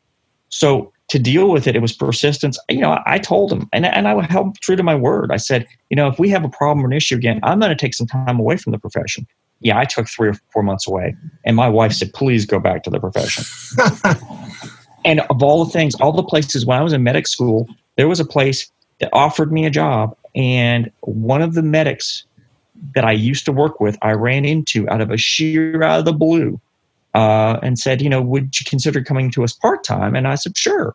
So 0.48 0.92
to 1.08 1.18
deal 1.18 1.50
with 1.50 1.66
it, 1.66 1.76
it 1.76 1.82
was 1.82 1.92
persistence. 1.92 2.58
You 2.68 2.80
know, 2.80 2.98
I 3.06 3.18
told 3.18 3.52
him, 3.52 3.68
and, 3.72 3.86
and 3.86 4.08
I 4.08 4.20
held 4.26 4.58
true 4.60 4.76
to 4.76 4.82
my 4.82 4.94
word. 4.94 5.30
I 5.30 5.36
said, 5.36 5.66
you 5.90 5.96
know, 5.96 6.08
if 6.08 6.18
we 6.18 6.28
have 6.30 6.44
a 6.44 6.48
problem 6.48 6.84
or 6.84 6.88
an 6.88 6.96
issue 6.96 7.14
again, 7.14 7.38
I'm 7.42 7.60
going 7.60 7.70
to 7.70 7.76
take 7.76 7.94
some 7.94 8.06
time 8.06 8.40
away 8.40 8.56
from 8.56 8.72
the 8.72 8.78
profession. 8.78 9.26
Yeah, 9.60 9.78
I 9.78 9.84
took 9.84 10.08
three 10.08 10.28
or 10.28 10.34
four 10.52 10.62
months 10.62 10.86
away. 10.86 11.16
And 11.44 11.56
my 11.56 11.68
wife 11.68 11.92
said, 11.92 12.12
please 12.12 12.44
go 12.44 12.58
back 12.58 12.82
to 12.84 12.90
the 12.90 13.00
profession. 13.00 13.44
and 15.04 15.20
of 15.20 15.42
all 15.42 15.64
the 15.64 15.70
things, 15.70 15.94
all 15.96 16.12
the 16.12 16.22
places, 16.22 16.66
when 16.66 16.78
I 16.78 16.82
was 16.82 16.92
in 16.92 17.02
medic 17.02 17.26
school, 17.26 17.68
there 17.96 18.08
was 18.08 18.20
a 18.20 18.24
place 18.24 18.70
that 18.98 19.10
offered 19.12 19.52
me 19.52 19.66
a 19.66 19.70
job 19.70 20.16
And 20.34 20.90
one 21.00 21.42
of 21.42 21.54
the 21.54 21.62
medics 21.62 22.24
that 22.94 23.04
I 23.04 23.12
used 23.12 23.44
to 23.46 23.52
work 23.52 23.80
with, 23.80 23.96
I 24.02 24.12
ran 24.12 24.44
into 24.44 24.88
out 24.90 25.00
of 25.00 25.10
a 25.10 25.16
sheer 25.16 25.82
out 25.82 26.00
of 26.00 26.04
the 26.04 26.12
blue 26.12 26.60
uh, 27.14 27.58
and 27.62 27.78
said, 27.78 28.02
you 28.02 28.10
know, 28.10 28.20
would 28.20 28.60
you 28.60 28.66
consider 28.66 29.02
coming 29.02 29.30
to 29.30 29.44
us 29.44 29.54
part 29.54 29.82
time? 29.84 30.14
And 30.14 30.28
I 30.28 30.34
said, 30.34 30.56
sure. 30.56 30.94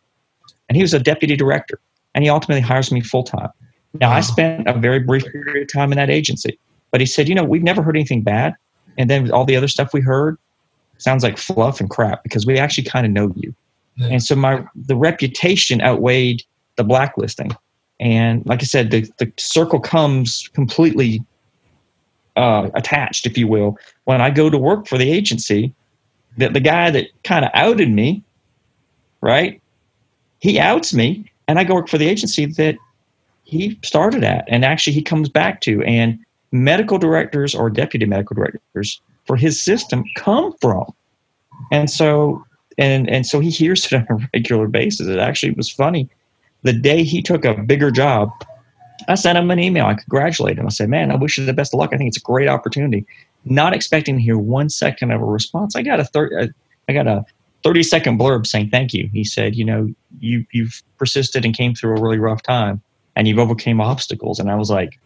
And 0.70 0.76
he 0.76 0.84
was 0.84 0.94
a 0.94 1.00
deputy 1.00 1.36
director, 1.36 1.80
and 2.14 2.24
he 2.24 2.30
ultimately 2.30 2.62
hires 2.62 2.92
me 2.92 3.02
full 3.02 3.24
time. 3.24 3.50
Now, 4.00 4.12
wow. 4.12 4.18
I 4.18 4.22
spent 4.22 4.68
a 4.68 4.74
very 4.74 5.00
brief 5.00 5.26
period 5.26 5.64
of 5.64 5.74
time 5.74 5.92
in 5.92 5.98
that 5.98 6.10
agency, 6.10 6.58
but 6.92 7.00
he 7.00 7.06
said, 7.06 7.28
you 7.28 7.36
know, 7.36 7.44
we've 7.44 7.64
never 7.64 7.82
heard 7.82 7.96
anything 7.96 8.22
bad. 8.22 8.56
And 8.98 9.10
then 9.10 9.32
all 9.32 9.46
the 9.46 9.56
other 9.56 9.68
stuff 9.68 9.94
we 9.94 10.02
heard 10.02 10.38
sounds 10.98 11.24
like 11.24 11.38
fluff 11.38 11.80
and 11.80 11.90
crap 11.90 12.24
because 12.24 12.46
we 12.46 12.58
actually 12.58 12.84
kind 12.84 13.06
of 13.06 13.12
know 13.12 13.34
you. 13.36 13.54
Yeah. 13.96 14.08
And 14.08 14.24
so 14.24 14.36
my 14.36 14.64
the 14.76 14.96
reputation 14.96 15.82
outweighed 15.82 16.44
the 16.76 16.84
blacklisting. 16.84 17.52
And 18.00 18.46
like 18.46 18.62
I 18.62 18.66
said, 18.66 18.92
the, 18.92 19.10
the 19.18 19.32
circle 19.38 19.80
comes 19.80 20.50
completely 20.54 21.24
uh, 22.36 22.70
attached, 22.74 23.26
if 23.26 23.38
you 23.38 23.48
will. 23.48 23.78
When 24.06 24.22
I 24.22 24.30
go 24.30 24.50
to 24.50 24.58
work 24.58 24.88
for 24.88 24.98
the 24.98 25.12
agency, 25.12 25.74
that 26.38 26.54
the 26.54 26.60
guy 26.60 26.90
that 26.90 27.08
kind 27.24 27.46
of 27.46 27.52
outed 27.54 27.92
me, 27.92 28.24
right? 29.22 29.62
He 30.40 30.60
outs 30.60 30.94
me, 30.94 31.32
and 31.48 31.60
I 31.60 31.64
go 31.64 31.76
work 31.76 31.90
for 31.90 31.98
the 32.00 32.08
agency 32.08 32.46
that 32.46 32.76
he 33.44 33.78
started 33.84 34.24
at, 34.24 34.46
and 34.48 34.66
actually 34.66 34.94
he 34.94 35.04
comes 35.04 35.30
back 35.30 35.62
to. 35.62 35.84
And 35.84 36.18
medical 36.52 36.98
directors 36.98 37.56
or 37.56 37.70
deputy 37.70 38.06
medical 38.06 38.36
directors 38.36 39.02
for 39.26 39.36
his 39.36 39.62
system 39.62 40.04
come 40.16 40.54
from, 40.62 40.92
and 41.72 41.90
so 41.90 42.44
and 42.78 43.10
and 43.10 43.26
so 43.26 43.40
he 43.40 43.50
hears 43.50 43.92
it 43.92 43.96
on 44.10 44.22
a 44.24 44.30
regular 44.34 44.68
basis. 44.68 45.08
It 45.08 45.20
actually 45.20 45.54
was 45.54 45.70
funny. 45.70 46.10
The 46.64 46.74
day 46.74 47.04
he 47.04 47.22
took 47.22 47.46
a 47.46 47.56
bigger 47.56 47.90
job, 47.92 48.30
I 49.08 49.16
sent 49.16 49.38
him 49.38 49.50
an 49.50 49.60
email. 49.60 49.86
I 49.86 49.96
congratulated 49.96 50.60
him. 50.60 50.68
I 50.68 50.70
said, 50.70 50.90
"Man, 50.90 51.12
I 51.12 51.16
wish 51.16 51.38
you 51.38 51.46
the 51.46 51.54
best 51.54 51.74
of 51.74 51.80
luck. 51.80 51.92
I 51.94 51.98
think 51.98 52.10
it's 52.10 52.18
a 52.18 52.22
great 52.22 52.48
opportunity." 52.48 53.06
Not 53.44 53.74
expecting 53.74 54.18
to 54.18 54.22
hear 54.22 54.38
one 54.38 54.70
second 54.70 55.12
of 55.12 55.22
a 55.22 55.26
response. 55.26 55.76
I 55.76 55.82
got 55.82 56.00
a 56.00 56.06
third. 56.06 56.32
Uh, 56.34 56.48
I 56.88 56.94
got 56.94 57.08
a 57.08 57.26
30 57.64 57.84
second 57.84 58.20
blurb 58.20 58.46
saying 58.46 58.70
thank 58.70 58.94
you. 58.94 59.10
He 59.14 59.24
said, 59.24 59.56
you 59.56 59.66
know, 59.66 59.94
you 60.20 60.46
you've 60.52 60.82
persisted 60.98 61.46
and 61.46 61.56
came 61.56 61.74
through 61.74 61.98
a 61.98 62.02
really 62.02 62.20
rough 62.20 62.42
time 62.42 62.82
and 63.16 63.28
you've 63.28 63.40
overcame 63.40 63.82
obstacles. 63.82 64.40
And 64.40 64.50
I 64.50 64.56
was 64.56 64.70
like, 64.70 65.00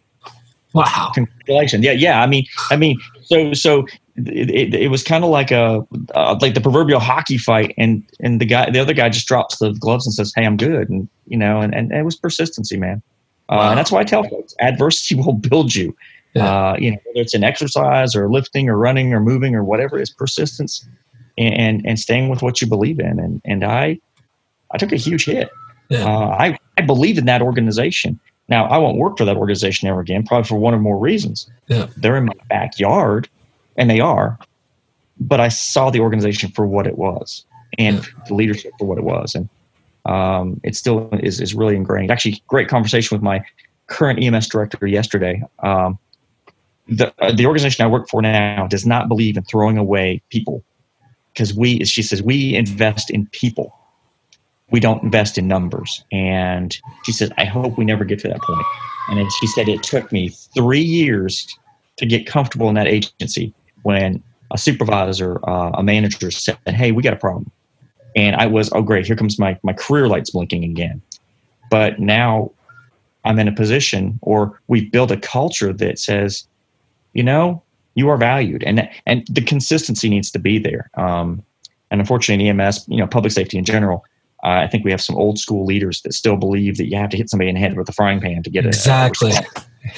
wow, 0.72 1.10
congratulations. 1.14 1.84
Yeah. 1.84 1.92
Yeah. 1.92 2.22
I 2.22 2.26
mean, 2.26 2.46
I 2.70 2.76
mean, 2.76 2.98
so, 3.22 3.52
so 3.52 3.86
it, 4.16 4.50
it, 4.50 4.74
it 4.74 4.88
was 4.88 5.02
kind 5.02 5.24
of 5.24 5.30
like 5.30 5.50
a, 5.50 5.86
uh, 6.14 6.38
like 6.40 6.54
the 6.54 6.60
proverbial 6.60 7.00
hockey 7.00 7.38
fight. 7.38 7.74
And, 7.78 8.02
and 8.20 8.40
the 8.40 8.46
guy, 8.46 8.70
the 8.70 8.78
other 8.78 8.94
guy 8.94 9.08
just 9.08 9.26
drops 9.26 9.58
the 9.58 9.72
gloves 9.72 10.06
and 10.06 10.14
says, 10.14 10.32
Hey, 10.34 10.44
I'm 10.44 10.56
good. 10.56 10.88
And, 10.88 11.08
you 11.26 11.36
know, 11.36 11.60
and, 11.60 11.74
and 11.74 11.92
it 11.92 12.04
was 12.04 12.16
persistency, 12.16 12.76
man. 12.76 13.02
Wow. 13.48 13.58
Uh, 13.58 13.68
and 13.70 13.78
that's 13.78 13.92
why 13.92 14.00
I 14.00 14.04
tell 14.04 14.24
folks 14.24 14.54
adversity 14.60 15.14
will 15.20 15.34
build 15.34 15.74
you. 15.74 15.96
Yeah. 16.34 16.44
Uh, 16.44 16.76
you 16.78 16.90
know, 16.90 16.98
whether 17.06 17.20
it's 17.20 17.34
an 17.34 17.44
exercise 17.44 18.14
or 18.14 18.30
lifting 18.30 18.68
or 18.68 18.76
running 18.76 19.14
or 19.14 19.20
moving 19.20 19.54
or 19.54 19.64
whatever, 19.64 19.98
it's 19.98 20.10
persistence 20.10 20.86
and 21.38 21.86
and 21.86 21.98
staying 21.98 22.28
with 22.28 22.42
what 22.42 22.60
you 22.60 22.66
believe 22.66 22.98
in. 23.00 23.18
And 23.18 23.40
and 23.44 23.64
I 23.64 23.98
I 24.70 24.78
took 24.78 24.92
a 24.92 24.96
huge 24.96 25.24
hit. 25.24 25.50
Yeah. 25.88 26.04
Uh, 26.04 26.28
I 26.28 26.58
I 26.76 26.82
believe 26.82 27.16
in 27.18 27.24
that 27.26 27.40
organization. 27.40 28.20
Now 28.48 28.66
I 28.66 28.78
won't 28.78 28.98
work 28.98 29.18
for 29.18 29.24
that 29.24 29.36
organization 29.36 29.88
ever 29.88 30.00
again, 30.00 30.24
probably 30.24 30.48
for 30.48 30.56
one 30.56 30.74
or 30.74 30.78
more 30.78 30.98
reasons. 30.98 31.50
Yeah. 31.68 31.88
They're 31.96 32.16
in 32.16 32.26
my 32.26 32.34
backyard, 32.48 33.28
and 33.76 33.90
they 33.90 34.00
are. 34.00 34.38
But 35.18 35.40
I 35.40 35.48
saw 35.48 35.90
the 35.90 36.00
organization 36.00 36.50
for 36.50 36.66
what 36.66 36.86
it 36.86 36.98
was, 36.98 37.44
and 37.78 37.96
yeah. 37.96 38.24
the 38.28 38.34
leadership 38.34 38.72
for 38.78 38.86
what 38.86 38.98
it 38.98 39.04
was, 39.04 39.34
and 39.34 39.48
um, 40.04 40.60
it 40.62 40.76
still 40.76 41.08
is 41.22 41.40
is 41.40 41.54
really 41.54 41.76
ingrained. 41.76 42.10
Actually, 42.10 42.42
great 42.46 42.68
conversation 42.68 43.16
with 43.16 43.22
my 43.22 43.44
current 43.86 44.22
EMS 44.22 44.48
director 44.48 44.86
yesterday. 44.86 45.42
Um, 45.60 45.98
the 46.88 47.12
uh, 47.18 47.32
the 47.32 47.46
organization 47.46 47.84
I 47.84 47.88
work 47.88 48.08
for 48.08 48.22
now 48.22 48.66
does 48.68 48.86
not 48.86 49.08
believe 49.08 49.36
in 49.36 49.44
throwing 49.44 49.78
away 49.78 50.22
people 50.30 50.62
because 51.36 51.52
we, 51.52 51.84
she 51.84 52.02
says, 52.02 52.22
we 52.22 52.54
invest 52.54 53.10
in 53.10 53.26
people. 53.26 53.76
We 54.70 54.80
don't 54.80 55.02
invest 55.02 55.38
in 55.38 55.46
numbers. 55.46 56.04
And 56.10 56.76
she 57.04 57.12
says, 57.12 57.30
I 57.38 57.44
hope 57.44 57.78
we 57.78 57.84
never 57.84 58.04
get 58.04 58.18
to 58.20 58.28
that 58.28 58.42
point. 58.42 58.66
And 59.08 59.18
then 59.18 59.28
she 59.40 59.46
said, 59.46 59.68
it 59.68 59.82
took 59.82 60.10
me 60.10 60.28
three 60.28 60.80
years 60.80 61.46
to 61.96 62.06
get 62.06 62.26
comfortable 62.26 62.68
in 62.68 62.74
that 62.74 62.88
agency 62.88 63.54
when 63.82 64.22
a 64.52 64.58
supervisor, 64.58 65.38
uh, 65.48 65.70
a 65.74 65.82
manager 65.82 66.30
said, 66.30 66.58
Hey, 66.66 66.92
we 66.92 67.02
got 67.02 67.12
a 67.12 67.16
problem. 67.16 67.50
And 68.16 68.36
I 68.36 68.46
was, 68.46 68.70
oh, 68.72 68.82
great, 68.82 69.06
here 69.06 69.16
comes 69.16 69.38
my, 69.38 69.58
my 69.62 69.72
career 69.72 70.08
lights 70.08 70.30
blinking 70.30 70.64
again. 70.64 71.02
But 71.70 72.00
now 72.00 72.50
I'm 73.24 73.38
in 73.38 73.48
a 73.48 73.52
position, 73.52 74.18
or 74.22 74.60
we've 74.68 74.90
built 74.90 75.10
a 75.10 75.16
culture 75.16 75.72
that 75.72 75.98
says, 75.98 76.46
you 77.12 77.22
know, 77.22 77.62
you 77.94 78.08
are 78.08 78.16
valued, 78.16 78.62
and 78.62 78.88
and 79.06 79.26
the 79.28 79.40
consistency 79.40 80.08
needs 80.08 80.30
to 80.30 80.38
be 80.38 80.58
there. 80.58 80.90
Um, 80.94 81.42
and 81.90 82.00
unfortunately, 82.00 82.46
in 82.46 82.60
EMS, 82.60 82.84
you 82.88 82.98
know, 82.98 83.06
public 83.06 83.32
safety 83.32 83.58
in 83.58 83.64
general, 83.64 84.04
uh, 84.46 84.60
I 84.62 84.68
think 84.68 84.84
we 84.84 84.92
have 84.92 85.00
some 85.00 85.16
old 85.16 85.40
school 85.40 85.64
leaders 85.64 86.02
that 86.02 86.14
still 86.14 86.36
believe 86.36 86.76
that 86.76 86.86
you 86.86 86.96
have 86.96 87.10
to 87.10 87.16
hit 87.16 87.28
somebody 87.28 87.48
in 87.48 87.56
the 87.56 87.60
head 87.60 87.76
with 87.76 87.88
a 87.88 87.92
frying 87.92 88.20
pan 88.20 88.44
to 88.44 88.50
get 88.50 88.64
exactly. 88.64 89.32
it. 89.32 89.44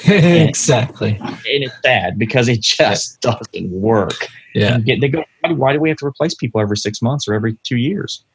Exactly. 0.07 0.41
exactly. 0.47 1.17
And 1.21 1.63
it's 1.63 1.75
sad 1.83 2.17
because 2.17 2.49
it 2.49 2.59
just 2.59 3.21
doesn't 3.21 3.69
work. 3.69 4.27
Yeah. 4.55 4.79
Get, 4.79 5.01
they 5.01 5.07
go, 5.07 5.23
why 5.43 5.73
do 5.73 5.79
we 5.79 5.89
have 5.89 5.99
to 5.99 6.05
replace 6.07 6.33
people 6.33 6.59
every 6.59 6.77
six 6.77 6.99
months 6.99 7.27
or 7.27 7.35
every 7.35 7.57
two 7.63 7.77
years? 7.77 8.25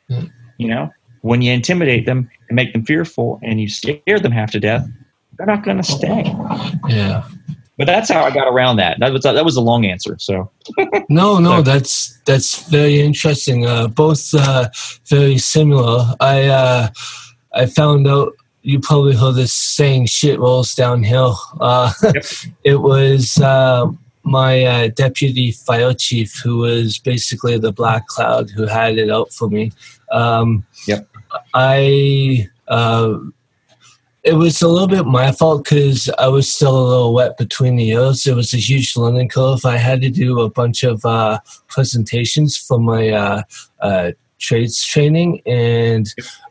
You 0.59 0.69
know, 0.69 0.93
when 1.23 1.43
you 1.43 1.53
intimidate 1.53 2.07
them 2.07 2.31
and 2.49 2.55
make 2.55 2.73
them 2.73 2.85
fearful 2.85 3.41
and 3.43 3.61
you 3.61 3.69
scare 3.69 4.21
them 4.21 4.31
half 4.31 4.53
to 4.53 4.61
death, 4.61 4.89
they're 5.37 5.49
not 5.49 5.65
going 5.65 5.79
to 5.79 5.83
stay. 5.83 6.33
Yeah 6.89 7.25
but 7.77 7.87
that's 7.87 8.11
how 8.11 8.23
I 8.23 8.31
got 8.31 8.47
around 8.47 8.77
that. 8.77 8.99
That 9.01 9.13
was 9.13 9.23
that 9.23 9.45
was 9.45 9.57
a 9.57 9.61
long 9.61 9.85
answer. 9.85 10.17
So 10.19 10.51
no, 11.09 11.39
no, 11.39 11.63
that's 11.63 12.19
that's 12.23 12.69
very 12.69 13.01
interesting. 13.01 13.67
Uh, 13.67 13.89
both 13.89 14.33
uh, 14.35 14.69
very 15.07 15.39
similar. 15.39 16.13
I 16.21 16.45
uh, 16.47 16.89
I 17.53 17.67
found 17.67 18.07
out 18.07 18.33
you 18.63 18.81
probably 18.81 19.17
heard 19.17 19.35
this 19.35 19.53
saying 19.53 20.07
"shit 20.07 20.39
rolls 20.39 20.75
downhill." 20.75 21.37
Uh, 21.61 21.93
yep. 22.03 22.25
it 22.65 22.77
was 22.77 23.39
uh, 23.39 23.87
my 24.23 24.65
uh, 24.65 24.89
deputy 24.89 25.51
fire 25.53 25.95
chief 25.95 26.41
who 26.43 26.59
was 26.59 26.99
basically 26.99 27.59
the 27.59 27.73
black 27.73 28.07
cloud 28.07 28.51
who 28.51 28.67
had 28.67 28.99
it 28.99 29.11
out 29.11 29.33
for 29.33 29.49
me. 29.49 29.73
Um, 30.13 30.65
yep. 30.87 31.09
I 31.55 32.49
it 34.25 34.33
was 34.33 34.63
a 34.63 34.69
little 34.69 34.89
bit 34.89 35.05
my 35.05 35.31
fault 35.33 35.65
because 35.65 36.09
I 36.19 36.29
was 36.29 36.53
still 36.53 36.77
a 36.77 36.89
little 36.89 37.13
wet 37.13 37.37
between 37.37 37.77
the 37.77 37.91
ears. 37.91 38.27
It 38.27 38.35
was 38.35 38.55
a 38.55 38.59
huge 38.59 38.97
learning 38.97 39.29
curve. 39.29 39.67
I 39.67 39.77
had 39.77 40.01
to 40.01 40.09
do 40.09 40.41
a 40.41 40.51
bunch 40.51 40.83
of 40.83 41.05
uh, 41.05 41.41
presentations 41.69 42.57
for 42.57 42.81
my 42.81 43.11
uh, 43.11 43.43
uh, 43.81 44.13
trades 44.39 44.83
training, 44.83 45.43
and 45.45 46.07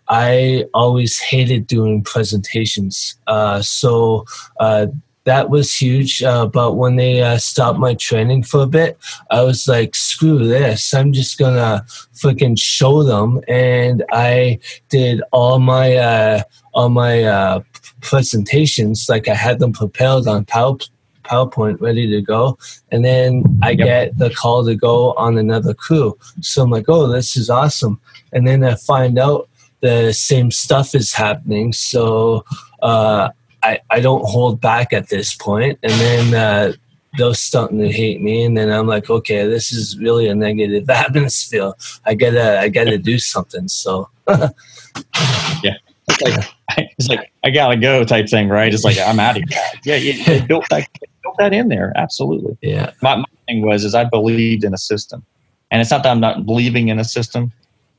I 0.08 0.66
always 0.76 1.20
hated 1.20 1.66
doing 1.66 2.04
presentations. 2.04 3.18
Uh, 3.26 3.64
so 3.64 4.26
uh, 4.60 4.88
that 5.26 5.50
was 5.50 5.76
huge. 5.76 6.22
Uh, 6.22 6.46
but 6.46 6.74
when 6.74 6.96
they 6.96 7.22
uh, 7.22 7.38
stopped 7.38 7.80
my 7.80 7.94
training 7.94 8.44
for 8.44 8.64
a 8.64 8.68
bit, 8.68 8.98
I 9.32 9.42
was 9.44 9.68
like, 9.68 9.96
screw 9.96 10.40
this. 10.40 10.94
I'm 10.94 11.14
just 11.14 11.38
going 11.38 11.56
to 11.56 11.86
freaking 12.14 12.60
show 12.60 13.04
them. 13.04 13.42
And 13.48 14.04
I 14.12 14.60
did 14.90 15.22
all 15.32 15.60
my, 15.60 15.96
uh, 15.96 16.44
all 16.74 16.90
my 16.90 17.24
uh, 17.24 17.62
presentations, 18.02 19.08
like 19.10 19.28
I 19.28 19.36
had 19.36 19.60
them 19.60 19.74
prepared 19.74 20.28
on 20.28 20.46
Power, 20.46 20.76
PowerPoint 21.24 21.80
ready 21.80 22.10
to 22.10 22.22
go. 22.22 22.58
And 22.92 23.06
then 23.06 23.44
I 23.62 23.72
yep. 23.72 23.78
get 23.78 24.18
the 24.18 24.30
call 24.30 24.66
to 24.66 24.76
go 24.76 25.14
on 25.14 25.38
another 25.38 25.74
crew. 25.74 26.18
So 26.42 26.64
I'm 26.64 26.70
like, 26.70 26.86
oh, 26.90 27.08
this 27.08 27.38
is 27.38 27.50
awesome. 27.50 28.00
And 28.34 28.46
then 28.46 28.64
I 28.64 28.76
find 28.76 29.18
out 29.18 29.50
the 29.80 30.14
same 30.14 30.52
stuff 30.52 30.96
is 30.96 31.14
happening. 31.14 31.74
So, 31.74 32.46
uh, 32.82 33.30
I, 33.64 33.80
I 33.90 34.00
don't 34.02 34.26
hold 34.26 34.60
back 34.62 34.94
at 34.94 35.10
this 35.10 35.36
point. 35.36 35.80
And 35.82 35.92
then 35.94 36.34
uh, 36.34 36.74
they're 37.18 37.34
starting 37.34 37.80
to 37.80 37.92
hate 37.92 38.22
me, 38.22 38.44
and 38.44 38.58
then 38.58 38.70
I'm 38.72 38.88
like, 38.88 39.10
okay, 39.10 39.48
this 39.48 39.72
is 39.72 39.98
really 39.98 40.28
a 40.28 40.36
negative 40.36 40.90
atmosphere. 40.90 41.74
I 42.06 42.16
gotta 42.16 42.60
I 42.60 42.70
gotta 42.70 42.98
do 42.98 43.20
something. 43.20 43.68
So 43.68 44.10
yeah. 44.28 45.78
It's 46.10 46.22
like, 46.22 46.46
it's 46.98 47.08
like 47.08 47.32
I 47.44 47.50
gotta 47.50 47.78
go 47.78 48.04
type 48.04 48.28
thing, 48.30 48.50
right? 48.50 48.74
It's 48.74 48.84
like 48.84 48.98
I'm 48.98 49.20
out 49.20 49.38
of 49.38 49.44
here. 49.48 49.62
Yeah, 49.86 49.96
you, 49.96 50.24
they 50.26 50.42
built 50.42 50.66
that 50.70 50.88
built 51.22 51.38
that 51.38 51.54
in 51.54 51.70
there. 51.70 51.94
Absolutely. 51.96 52.58
Yeah. 52.62 52.92
My, 53.02 53.16
my 53.16 53.26
thing 53.48 53.66
was 53.66 53.84
is 53.84 53.96
I 53.96 54.04
believed 54.06 54.64
in 54.64 54.74
a 54.74 54.78
system, 54.78 55.24
and 55.72 55.82
it's 55.82 55.92
not 55.92 56.04
that 56.04 56.12
I'm 56.12 56.20
not 56.20 56.46
believing 56.46 56.90
in 56.90 57.00
a 57.00 57.06
system, 57.06 57.52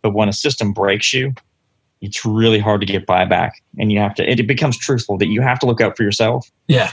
but 0.02 0.12
when 0.12 0.28
a 0.28 0.32
system 0.32 0.72
breaks 0.72 1.14
you, 1.14 1.34
it's 2.04 2.24
really 2.24 2.58
hard 2.58 2.80
to 2.80 2.86
get 2.86 3.06
buyback 3.06 3.52
and 3.78 3.90
you 3.90 3.98
have 3.98 4.14
to 4.14 4.28
it 4.28 4.46
becomes 4.46 4.76
truthful 4.76 5.16
that 5.18 5.28
you 5.28 5.40
have 5.40 5.58
to 5.58 5.66
look 5.66 5.80
out 5.80 5.96
for 5.96 6.02
yourself 6.02 6.50
yeah 6.68 6.90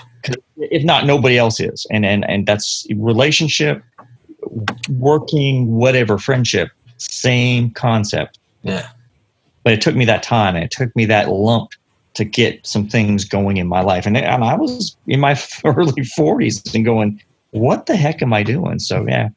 if 0.57 0.83
not 0.83 1.05
nobody 1.05 1.37
else 1.37 1.59
is 1.59 1.85
and 1.91 2.05
and 2.05 2.29
and 2.29 2.47
that's 2.47 2.85
relationship 2.95 3.83
working 4.89 5.67
whatever 5.75 6.17
friendship 6.17 6.69
same 6.97 7.71
concept 7.71 8.39
yeah 8.63 8.89
but 9.63 9.73
it 9.73 9.81
took 9.81 9.95
me 9.95 10.05
that 10.05 10.23
time 10.23 10.55
and 10.55 10.63
it 10.63 10.71
took 10.71 10.95
me 10.95 11.05
that 11.05 11.29
lump 11.29 11.71
to 12.13 12.25
get 12.25 12.65
some 12.65 12.87
things 12.87 13.23
going 13.23 13.57
in 13.57 13.67
my 13.67 13.81
life. 13.81 14.05
And, 14.05 14.17
and 14.17 14.43
I 14.43 14.55
was 14.55 14.95
in 15.07 15.19
my 15.19 15.31
early 15.65 16.03
40s 16.03 16.73
and 16.75 16.83
going, 16.83 17.21
what 17.51 17.85
the 17.85 17.95
heck 17.95 18.21
am 18.21 18.33
I 18.33 18.43
doing? 18.43 18.79
So, 18.79 19.05
yeah. 19.07 19.29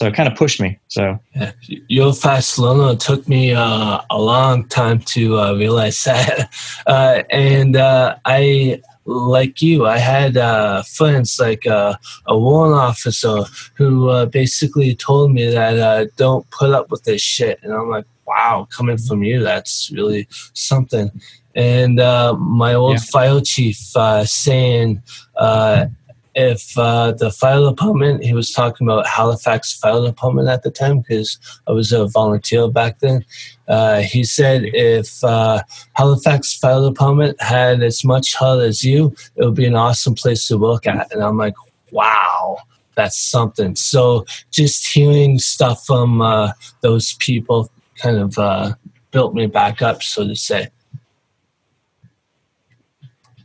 So 0.00 0.06
it 0.06 0.14
kind 0.14 0.32
of 0.32 0.34
pushed 0.34 0.62
me. 0.62 0.78
So 0.88 1.18
yeah. 1.36 1.52
you're 1.68 2.14
fast 2.14 2.58
learner. 2.58 2.96
Took 2.96 3.28
me 3.28 3.52
uh, 3.52 4.00
a 4.08 4.18
long 4.18 4.66
time 4.68 5.00
to 5.00 5.38
uh, 5.38 5.54
realize 5.54 6.02
that. 6.04 6.48
Uh, 6.86 7.22
and 7.28 7.76
uh, 7.76 8.16
I, 8.24 8.80
like 9.04 9.60
you, 9.60 9.86
I 9.86 9.98
had 9.98 10.38
uh, 10.38 10.84
friends 10.84 11.38
like 11.38 11.66
uh, 11.66 11.96
a 12.26 12.38
warrant 12.38 12.76
officer 12.76 13.42
who 13.74 14.24
basically 14.26 14.94
told 14.94 15.32
me 15.32 15.50
that 15.50 16.16
don't 16.16 16.48
put 16.50 16.70
up 16.70 16.90
with 16.90 17.04
this 17.04 17.20
shit. 17.20 17.58
And 17.62 17.74
I'm 17.74 17.90
like, 17.90 18.06
wow, 18.26 18.68
coming 18.70 18.96
from 18.96 19.22
you, 19.22 19.42
that's 19.42 19.90
really 19.92 20.28
something 20.54 21.10
and 21.54 21.98
uh, 21.98 22.34
my 22.34 22.74
old 22.74 22.94
yeah. 22.94 23.04
fire 23.10 23.40
chief 23.40 23.96
uh, 23.96 24.24
saying 24.24 25.02
uh, 25.36 25.86
if 26.34 26.78
uh, 26.78 27.12
the 27.12 27.30
fire 27.30 27.60
department, 27.60 28.22
he 28.22 28.34
was 28.34 28.52
talking 28.52 28.86
about 28.86 29.06
Halifax 29.06 29.72
Fire 29.72 30.00
Department 30.00 30.48
at 30.48 30.62
the 30.62 30.70
time 30.70 31.00
because 31.00 31.38
I 31.66 31.72
was 31.72 31.92
a 31.92 32.06
volunteer 32.06 32.68
back 32.68 33.00
then. 33.00 33.24
Uh, 33.68 34.00
he 34.00 34.24
said 34.24 34.62
if 34.66 35.22
uh, 35.24 35.62
Halifax 35.94 36.56
Fire 36.58 36.80
Department 36.88 37.40
had 37.42 37.82
as 37.82 38.04
much 38.04 38.34
heart 38.34 38.60
as 38.60 38.84
you, 38.84 39.14
it 39.36 39.44
would 39.44 39.54
be 39.54 39.66
an 39.66 39.74
awesome 39.74 40.14
place 40.14 40.46
to 40.48 40.58
work 40.58 40.86
at. 40.86 41.12
And 41.12 41.22
I'm 41.22 41.36
like, 41.36 41.54
wow, 41.90 42.58
that's 42.94 43.18
something. 43.18 43.74
So 43.74 44.24
just 44.50 44.86
hearing 44.92 45.38
stuff 45.38 45.84
from 45.84 46.52
those 46.80 47.14
people 47.14 47.70
kind 47.96 48.16
of 48.18 48.76
built 49.10 49.34
me 49.34 49.46
back 49.46 49.82
up, 49.82 50.02
so 50.02 50.26
to 50.26 50.36
say. 50.36 50.68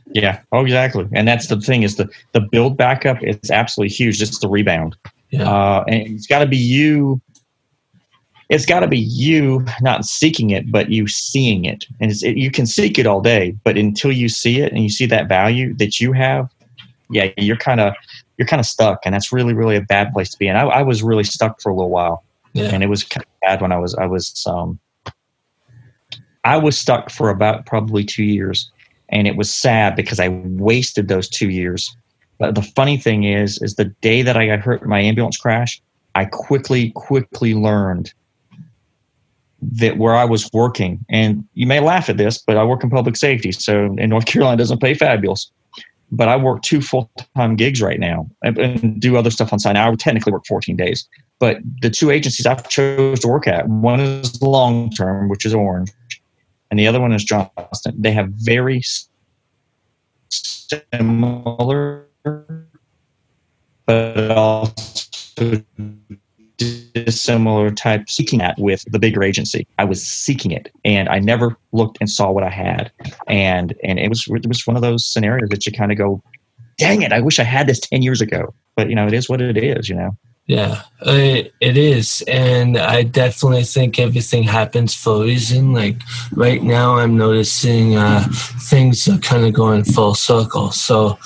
Yeah. 0.08 0.40
Oh, 0.52 0.62
exactly. 0.62 1.08
And 1.12 1.26
that's 1.26 1.48
the 1.48 1.60
thing 1.60 1.82
is 1.82 1.96
the 1.96 2.08
the 2.32 2.40
build 2.40 2.76
backup 2.76 3.22
is 3.22 3.50
absolutely 3.50 3.94
huge. 3.94 4.18
Just 4.18 4.40
the 4.40 4.48
rebound. 4.48 4.96
Yeah. 5.30 5.50
Uh, 5.50 5.84
and 5.88 6.02
it's 6.06 6.26
got 6.26 6.40
to 6.40 6.46
be 6.46 6.56
you. 6.56 7.20
It's 8.48 8.64
got 8.64 8.80
to 8.80 8.86
be 8.86 8.98
you 8.98 9.64
not 9.80 10.04
seeking 10.04 10.50
it, 10.50 10.70
but 10.70 10.90
you 10.90 11.08
seeing 11.08 11.64
it. 11.64 11.84
And 12.00 12.12
it, 12.12 12.36
you 12.36 12.50
can 12.52 12.64
seek 12.64 12.96
it 12.98 13.06
all 13.06 13.20
day, 13.20 13.56
but 13.64 13.76
until 13.76 14.12
you 14.12 14.28
see 14.28 14.60
it 14.60 14.72
and 14.72 14.82
you 14.84 14.88
see 14.88 15.06
that 15.06 15.28
value 15.28 15.74
that 15.74 15.98
you 15.98 16.12
have, 16.12 16.48
yeah, 17.10 17.30
you're 17.36 17.56
kind 17.56 17.80
of 17.80 17.94
you're 18.38 18.46
kind 18.46 18.60
of 18.60 18.66
stuck, 18.66 19.00
and 19.04 19.14
that's 19.14 19.32
really 19.32 19.54
really 19.54 19.76
a 19.76 19.80
bad 19.80 20.12
place 20.12 20.30
to 20.30 20.38
be. 20.38 20.46
And 20.46 20.58
I, 20.58 20.66
I 20.66 20.82
was 20.82 21.02
really 21.02 21.24
stuck 21.24 21.60
for 21.60 21.70
a 21.70 21.74
little 21.74 21.90
while, 21.90 22.22
yeah. 22.52 22.72
and 22.72 22.84
it 22.84 22.88
was 22.88 23.02
kind 23.02 23.24
of 23.24 23.40
bad 23.40 23.60
when 23.60 23.72
I 23.72 23.78
was 23.78 23.94
I 23.96 24.06
was 24.06 24.46
um 24.46 24.78
I 26.44 26.56
was 26.56 26.78
stuck 26.78 27.10
for 27.10 27.30
about 27.30 27.66
probably 27.66 28.04
two 28.04 28.22
years 28.24 28.70
and 29.08 29.26
it 29.26 29.36
was 29.36 29.52
sad 29.52 29.96
because 29.96 30.20
I 30.20 30.28
wasted 30.28 31.08
those 31.08 31.28
two 31.28 31.50
years. 31.50 31.94
But 32.38 32.54
the 32.54 32.62
funny 32.62 32.96
thing 32.96 33.24
is, 33.24 33.60
is 33.62 33.76
the 33.76 33.86
day 33.86 34.22
that 34.22 34.36
I 34.36 34.46
got 34.46 34.60
hurt 34.60 34.82
in 34.82 34.88
my 34.88 35.00
ambulance 35.00 35.36
crash, 35.36 35.80
I 36.14 36.26
quickly, 36.26 36.90
quickly 36.90 37.54
learned 37.54 38.12
that 39.62 39.98
where 39.98 40.14
I 40.14 40.24
was 40.24 40.50
working, 40.52 41.04
and 41.08 41.44
you 41.54 41.66
may 41.66 41.80
laugh 41.80 42.08
at 42.08 42.18
this, 42.18 42.38
but 42.38 42.56
I 42.56 42.64
work 42.64 42.84
in 42.84 42.90
public 42.90 43.16
safety, 43.16 43.52
so 43.52 43.94
in 43.98 44.10
North 44.10 44.26
Carolina 44.26 44.58
doesn't 44.58 44.80
pay 44.80 44.94
fabulous. 44.94 45.50
But 46.12 46.28
I 46.28 46.36
work 46.36 46.62
two 46.62 46.80
full 46.80 47.10
time 47.34 47.56
gigs 47.56 47.82
right 47.82 47.98
now 47.98 48.30
and, 48.44 48.56
and, 48.58 49.00
do 49.00 49.16
other 49.16 49.30
stuff 49.30 49.52
on 49.52 49.58
site. 49.58 49.74
Now 49.74 49.86
I 49.86 49.90
would 49.90 49.98
technically 49.98 50.32
work 50.32 50.46
14 50.46 50.76
days, 50.76 51.08
but 51.40 51.58
the 51.82 51.90
two 51.90 52.10
agencies 52.10 52.46
I've 52.46 52.68
chose 52.68 53.20
to 53.20 53.28
work 53.28 53.48
at, 53.48 53.68
one 53.68 53.98
is 53.98 54.40
long 54.40 54.90
term, 54.90 55.28
which 55.28 55.44
is 55.44 55.52
Orange, 55.52 55.90
and 56.76 56.80
the 56.82 56.88
other 56.88 57.00
one 57.00 57.14
is 57.14 57.24
Johnston. 57.24 57.94
They 57.96 58.12
have 58.12 58.28
very 58.32 58.82
similar, 60.28 62.06
but 63.86 64.30
also 64.30 65.64
dissimilar 66.58 67.70
type 67.70 68.10
seeking 68.10 68.40
that 68.40 68.58
with 68.58 68.84
the 68.92 68.98
bigger 68.98 69.22
agency. 69.22 69.66
I 69.78 69.84
was 69.84 70.06
seeking 70.06 70.50
it, 70.50 70.70
and 70.84 71.08
I 71.08 71.18
never 71.18 71.56
looked 71.72 71.96
and 71.98 72.10
saw 72.10 72.30
what 72.30 72.44
I 72.44 72.50
had, 72.50 72.92
and 73.26 73.74
and 73.82 73.98
it 73.98 74.10
was 74.10 74.26
it 74.28 74.46
was 74.46 74.66
one 74.66 74.76
of 74.76 74.82
those 74.82 75.06
scenarios 75.06 75.48
that 75.48 75.64
you 75.64 75.72
kind 75.72 75.90
of 75.90 75.96
go, 75.96 76.22
"Dang 76.76 77.00
it! 77.00 77.10
I 77.10 77.22
wish 77.22 77.40
I 77.40 77.44
had 77.44 77.66
this 77.66 77.80
ten 77.80 78.02
years 78.02 78.20
ago." 78.20 78.52
But 78.74 78.90
you 78.90 78.94
know, 78.94 79.06
it 79.06 79.14
is 79.14 79.30
what 79.30 79.40
it 79.40 79.56
is. 79.56 79.88
You 79.88 79.94
know. 79.94 80.14
Yeah, 80.46 80.82
it, 81.00 81.54
it 81.60 81.76
is. 81.76 82.22
And 82.28 82.78
I 82.78 83.02
definitely 83.02 83.64
think 83.64 83.98
everything 83.98 84.44
happens 84.44 84.94
for 84.94 85.16
a 85.16 85.24
reason. 85.24 85.72
Like 85.72 85.96
right 86.32 86.62
now, 86.62 86.96
I'm 86.96 87.16
noticing 87.16 87.96
uh, 87.96 88.24
things 88.60 89.08
are 89.08 89.18
kind 89.18 89.44
of 89.44 89.52
going 89.52 89.82
full 89.82 90.14
circle. 90.14 90.70
So 90.70 91.18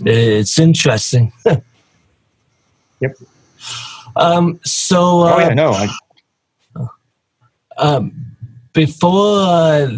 it's 0.00 0.58
interesting. 0.58 1.32
yep. 3.00 3.16
Um, 4.14 4.60
so. 4.64 5.22
Uh, 5.22 5.34
oh, 5.34 5.38
yeah, 5.40 5.54
no. 5.54 5.72
I... 5.72 5.88
Um, 7.76 8.36
before 8.72 9.40
uh, 9.40 9.90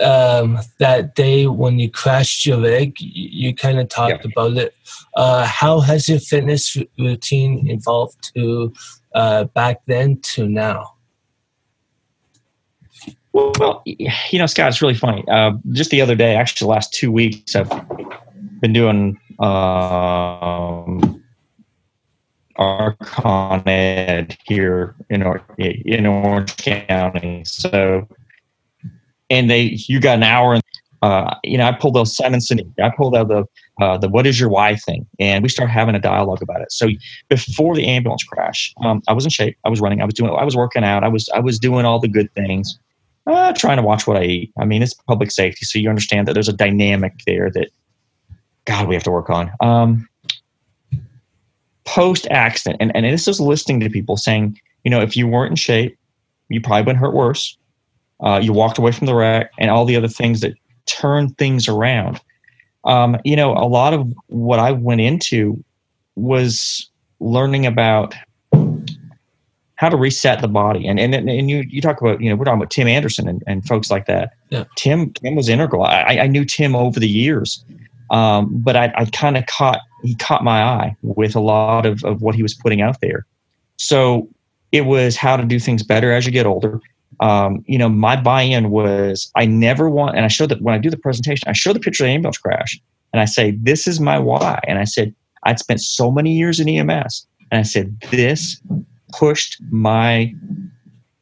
um, 0.00 0.58
that 0.78 1.14
day 1.14 1.46
when 1.46 1.78
you 1.78 1.90
crashed 1.90 2.46
your 2.46 2.56
leg, 2.56 2.94
you, 3.00 3.48
you 3.48 3.54
kind 3.54 3.78
of 3.78 3.88
talked 3.88 4.24
yeah. 4.24 4.30
about 4.34 4.56
it. 4.56 4.74
Uh, 5.14 5.44
how 5.46 5.80
has 5.80 6.08
your 6.08 6.18
fitness 6.18 6.76
routine 6.98 7.68
evolved 7.68 8.32
to 8.34 8.72
uh, 9.14 9.44
back 9.44 9.82
then 9.86 10.18
to 10.20 10.48
now? 10.48 10.94
Well, 13.32 13.82
you 13.86 14.38
know, 14.38 14.46
Scott, 14.46 14.68
it's 14.68 14.82
really 14.82 14.94
funny. 14.94 15.24
Uh, 15.26 15.52
just 15.70 15.90
the 15.90 16.02
other 16.02 16.14
day, 16.14 16.36
actually, 16.36 16.66
the 16.66 16.70
last 16.70 16.92
two 16.92 17.10
weeks, 17.10 17.56
I've 17.56 17.70
been 18.60 18.74
doing 18.74 19.18
um, 19.38 21.22
Archon 22.56 23.66
Ed 23.66 24.36
here 24.44 24.94
in, 25.08 25.22
in 25.58 26.06
Orange 26.06 26.56
County. 26.58 27.42
So 27.44 28.06
and 29.32 29.50
they 29.50 29.76
you 29.88 29.98
got 29.98 30.18
an 30.18 30.22
hour 30.22 30.54
and 30.54 30.62
uh, 31.00 31.34
you 31.42 31.58
know 31.58 31.66
I 31.66 31.72
pulled 31.72 31.94
those 31.94 32.14
Simon. 32.14 32.40
I 32.80 32.90
pulled 32.96 33.16
out 33.16 33.26
the 33.26 33.44
uh, 33.80 33.98
the 33.98 34.08
what 34.08 34.24
is 34.26 34.38
your 34.38 34.48
why 34.48 34.76
thing, 34.76 35.04
and 35.18 35.42
we 35.42 35.48
start 35.48 35.68
having 35.68 35.96
a 35.96 35.98
dialogue 35.98 36.42
about 36.42 36.60
it. 36.60 36.70
So 36.70 36.88
before 37.28 37.74
the 37.74 37.86
ambulance 37.88 38.22
crash, 38.22 38.72
um, 38.84 39.02
I 39.08 39.12
was 39.12 39.24
in 39.24 39.30
shape. 39.30 39.56
I 39.64 39.68
was 39.68 39.80
running. 39.80 40.00
I 40.00 40.04
was 40.04 40.14
doing. 40.14 40.30
I 40.30 40.44
was 40.44 40.54
working 40.54 40.84
out. 40.84 41.02
I 41.02 41.08
was 41.08 41.28
I 41.34 41.40
was 41.40 41.58
doing 41.58 41.84
all 41.84 41.98
the 41.98 42.08
good 42.08 42.32
things. 42.34 42.78
Uh, 43.26 43.52
trying 43.52 43.78
to 43.78 43.82
watch 43.82 44.06
what 44.06 44.16
I 44.16 44.24
eat. 44.24 44.52
I 44.60 44.64
mean, 44.64 44.82
it's 44.82 44.94
public 44.94 45.30
safety, 45.30 45.64
so 45.64 45.78
you 45.78 45.88
understand 45.88 46.28
that 46.28 46.34
there's 46.34 46.48
a 46.48 46.52
dynamic 46.52 47.14
there 47.26 47.50
that 47.50 47.70
God 48.64 48.86
we 48.86 48.94
have 48.94 49.04
to 49.04 49.10
work 49.10 49.30
on. 49.30 49.50
Um, 49.60 50.08
Post 51.84 52.28
accident, 52.30 52.80
and 52.80 52.94
and 52.94 53.04
this 53.04 53.26
is 53.26 53.40
listening 53.40 53.80
to 53.80 53.90
people 53.90 54.16
saying, 54.16 54.60
you 54.84 54.90
know, 54.90 55.00
if 55.00 55.16
you 55.16 55.26
weren't 55.26 55.50
in 55.50 55.56
shape, 55.56 55.98
you 56.48 56.60
probably 56.60 56.82
wouldn't 56.82 56.98
hurt 56.98 57.12
worse 57.12 57.58
uh, 58.22 58.40
you 58.42 58.52
walked 58.52 58.78
away 58.78 58.92
from 58.92 59.06
the 59.06 59.14
wreck, 59.14 59.50
and 59.58 59.70
all 59.70 59.84
the 59.84 59.96
other 59.96 60.08
things 60.08 60.40
that 60.40 60.54
turn 60.86 61.30
things 61.34 61.68
around. 61.68 62.20
Um, 62.84 63.16
you 63.24 63.36
know, 63.36 63.52
a 63.52 63.66
lot 63.66 63.94
of 63.94 64.12
what 64.28 64.58
I 64.58 64.72
went 64.72 65.00
into 65.00 65.62
was 66.16 66.88
learning 67.20 67.66
about 67.66 68.14
how 69.76 69.88
to 69.88 69.96
reset 69.96 70.40
the 70.40 70.48
body. 70.48 70.86
And 70.86 71.00
and 71.00 71.14
and 71.14 71.50
you 71.50 71.64
you 71.68 71.80
talk 71.80 72.00
about 72.00 72.20
you 72.20 72.30
know 72.30 72.36
we're 72.36 72.44
talking 72.44 72.60
about 72.60 72.70
Tim 72.70 72.86
Anderson 72.86 73.28
and, 73.28 73.42
and 73.46 73.66
folks 73.66 73.90
like 73.90 74.06
that. 74.06 74.32
Yeah. 74.50 74.64
Tim 74.76 75.12
Tim 75.12 75.34
was 75.34 75.48
integral. 75.48 75.82
I, 75.82 76.18
I 76.22 76.26
knew 76.28 76.44
Tim 76.44 76.76
over 76.76 77.00
the 77.00 77.08
years, 77.08 77.64
um, 78.10 78.60
but 78.62 78.76
I, 78.76 78.92
I 78.96 79.06
kind 79.06 79.36
of 79.36 79.46
caught 79.46 79.80
he 80.02 80.14
caught 80.16 80.44
my 80.44 80.62
eye 80.62 80.96
with 81.02 81.34
a 81.34 81.40
lot 81.40 81.84
of 81.86 82.04
of 82.04 82.22
what 82.22 82.36
he 82.36 82.42
was 82.42 82.54
putting 82.54 82.80
out 82.80 83.00
there. 83.00 83.26
So 83.76 84.28
it 84.70 84.82
was 84.82 85.16
how 85.16 85.36
to 85.36 85.44
do 85.44 85.58
things 85.58 85.82
better 85.82 86.12
as 86.12 86.26
you 86.26 86.32
get 86.32 86.46
older 86.46 86.80
um, 87.20 87.64
you 87.66 87.78
know, 87.78 87.88
my 87.88 88.16
buy-in 88.16 88.70
was 88.70 89.30
I 89.36 89.46
never 89.46 89.88
want, 89.88 90.16
and 90.16 90.24
I 90.24 90.28
showed 90.28 90.48
that 90.48 90.62
when 90.62 90.74
I 90.74 90.78
do 90.78 90.90
the 90.90 90.96
presentation, 90.96 91.48
I 91.48 91.52
show 91.52 91.72
the 91.72 91.80
picture 91.80 92.04
of 92.04 92.08
the 92.08 92.14
ambulance 92.14 92.38
crash, 92.38 92.80
and 93.12 93.20
I 93.20 93.26
say, 93.26 93.52
"This 93.52 93.86
is 93.86 94.00
my 94.00 94.18
why." 94.18 94.60
And 94.66 94.78
I 94.78 94.84
said, 94.84 95.14
I'd 95.44 95.58
spent 95.58 95.80
so 95.80 96.10
many 96.10 96.32
years 96.32 96.60
in 96.60 96.68
EMS, 96.68 97.26
and 97.50 97.58
I 97.60 97.62
said, 97.62 98.00
"This 98.10 98.60
pushed 99.12 99.60
my 99.70 100.34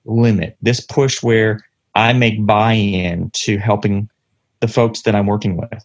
limit. 0.04 0.56
This 0.62 0.80
pushed 0.80 1.22
where 1.22 1.60
I 1.94 2.12
make 2.12 2.44
buy-in 2.46 3.30
to 3.34 3.58
helping 3.58 4.08
the 4.60 4.68
folks 4.68 5.02
that 5.02 5.14
I'm 5.14 5.26
working 5.26 5.56
with." 5.56 5.84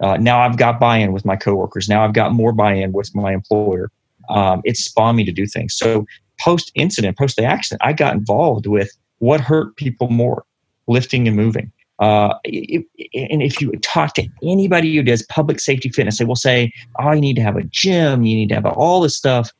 Uh, 0.00 0.16
now 0.16 0.40
I've 0.40 0.56
got 0.56 0.80
buy-in 0.80 1.12
with 1.12 1.24
my 1.24 1.36
coworkers. 1.36 1.88
Now 1.88 2.04
I've 2.04 2.14
got 2.14 2.32
more 2.32 2.52
buy-in 2.52 2.92
with 2.92 3.14
my 3.14 3.32
employer. 3.32 3.90
Um, 4.30 4.62
it 4.64 4.76
spawned 4.76 5.16
me 5.16 5.24
to 5.24 5.32
do 5.32 5.46
things. 5.46 5.74
So 5.76 6.06
post 6.40 6.72
incident, 6.74 7.18
post 7.18 7.36
the 7.36 7.44
accident, 7.44 7.82
I 7.84 7.92
got 7.92 8.14
involved 8.14 8.66
with 8.66 8.90
what 9.20 9.40
hurt 9.40 9.76
people 9.76 10.08
more? 10.08 10.44
Lifting 10.86 11.28
and 11.28 11.36
moving. 11.36 11.72
Uh, 12.00 12.34
and 12.44 13.42
if 13.42 13.60
you 13.60 13.70
talk 13.82 14.14
to 14.14 14.26
anybody 14.42 14.96
who 14.96 15.02
does 15.02 15.22
public 15.24 15.60
safety 15.60 15.90
fitness 15.90 16.16
they 16.16 16.24
will 16.24 16.34
say 16.34 16.72
oh 16.98 17.12
you 17.12 17.20
need 17.20 17.36
to 17.36 17.42
have 17.42 17.56
a 17.56 17.62
gym. 17.64 18.24
You 18.24 18.36
need 18.36 18.48
to 18.48 18.54
have 18.54 18.66
all 18.66 19.00
this 19.00 19.16
stuff. 19.16 19.50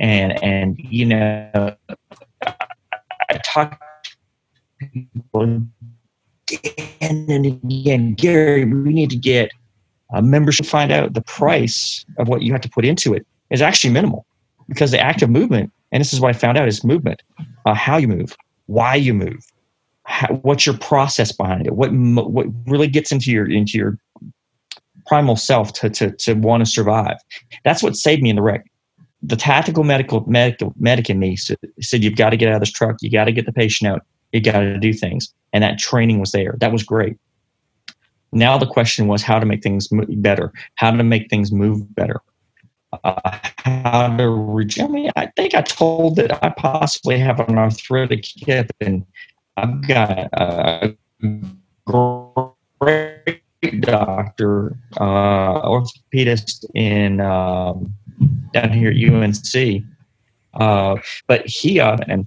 And 0.00 0.42
and 0.42 0.78
you 0.78 1.04
know 1.04 1.76
i 3.30 3.38
talk 3.44 3.80
to 4.80 4.86
people 4.86 5.62
again 6.50 7.26
and 7.28 7.46
again, 7.46 8.14
Gary, 8.14 8.64
we 8.64 8.92
need 8.92 9.10
to 9.10 9.16
get 9.16 9.50
a 10.12 10.22
membership. 10.22 10.66
Find 10.66 10.90
out 10.92 11.14
the 11.14 11.22
price 11.22 12.04
of 12.18 12.28
what 12.28 12.42
you 12.42 12.52
have 12.52 12.60
to 12.62 12.70
put 12.70 12.84
into 12.84 13.14
it. 13.14 13.26
Is 13.50 13.62
actually 13.62 13.92
minimal 13.92 14.26
because 14.68 14.90
the 14.90 15.00
active 15.00 15.30
movement, 15.30 15.72
and 15.90 16.00
this 16.00 16.12
is 16.12 16.20
what 16.20 16.34
I 16.34 16.38
found 16.38 16.58
out, 16.58 16.68
is 16.68 16.84
movement, 16.84 17.22
uh, 17.64 17.74
how 17.74 17.96
you 17.96 18.08
move, 18.08 18.36
why 18.68 18.94
you 18.94 19.12
move, 19.12 19.44
how, 20.04 20.28
what's 20.42 20.64
your 20.64 20.78
process 20.78 21.32
behind 21.32 21.66
it, 21.66 21.74
what 21.74 21.90
what 21.92 22.46
really 22.66 22.86
gets 22.86 23.10
into 23.10 23.32
your 23.32 23.50
into 23.50 23.76
your 23.76 23.98
primal 25.06 25.36
self 25.36 25.72
to 25.72 25.90
to 25.90 26.12
to 26.12 26.34
want 26.34 26.64
to 26.64 26.70
survive. 26.70 27.16
That's 27.64 27.82
what 27.82 27.96
saved 27.96 28.22
me 28.22 28.30
in 28.30 28.36
the 28.36 28.42
wreck. 28.42 28.64
The 29.22 29.36
tactical 29.36 29.84
medical 29.84 30.24
medical 30.28 30.72
medic 30.78 31.10
in 31.10 31.18
me 31.18 31.36
said, 31.36 31.58
said 31.80 32.04
you've 32.04 32.16
got 32.16 32.30
to 32.30 32.36
get 32.36 32.48
out 32.48 32.54
of 32.54 32.60
this 32.60 32.70
truck, 32.70 32.96
you 33.00 33.10
got 33.10 33.24
to 33.24 33.32
get 33.32 33.46
the 33.46 33.52
patient 33.52 33.90
out, 33.90 34.02
you 34.32 34.40
got 34.40 34.60
to 34.60 34.78
do 34.78 34.92
things, 34.92 35.32
and 35.52 35.64
that 35.64 35.78
training 35.78 36.20
was 36.20 36.32
there. 36.32 36.54
That 36.60 36.72
was 36.72 36.82
great. 36.82 37.16
Now 38.32 38.58
the 38.58 38.66
question 38.66 39.08
was 39.08 39.22
how 39.22 39.38
to 39.38 39.46
make 39.46 39.62
things 39.62 39.88
better, 39.90 40.52
how 40.76 40.90
to 40.90 41.02
make 41.02 41.30
things 41.30 41.50
move 41.50 41.94
better 41.94 42.20
uh, 43.04 43.38
how 43.58 44.08
to. 44.16 44.78
I 44.80 44.86
I 45.16 45.26
think 45.36 45.54
I 45.54 45.62
told 45.62 46.16
that 46.16 46.42
I 46.42 46.50
possibly 46.50 47.18
have 47.18 47.40
an 47.40 47.58
arthritic 47.58 48.24
hip, 48.36 48.70
and 48.80 49.04
I've 49.56 49.86
got 49.86 50.28
a 50.32 50.94
great 51.86 53.42
doctor, 53.80 54.76
uh, 54.98 55.62
orthopedist 55.62 56.64
in 56.74 57.20
um, 57.20 57.92
down 58.52 58.72
here 58.72 58.90
at 58.90 58.96
UNC. 58.96 59.84
Uh, 60.54 60.96
but 61.26 61.46
he 61.46 61.80
uh, 61.80 61.96
and 62.08 62.26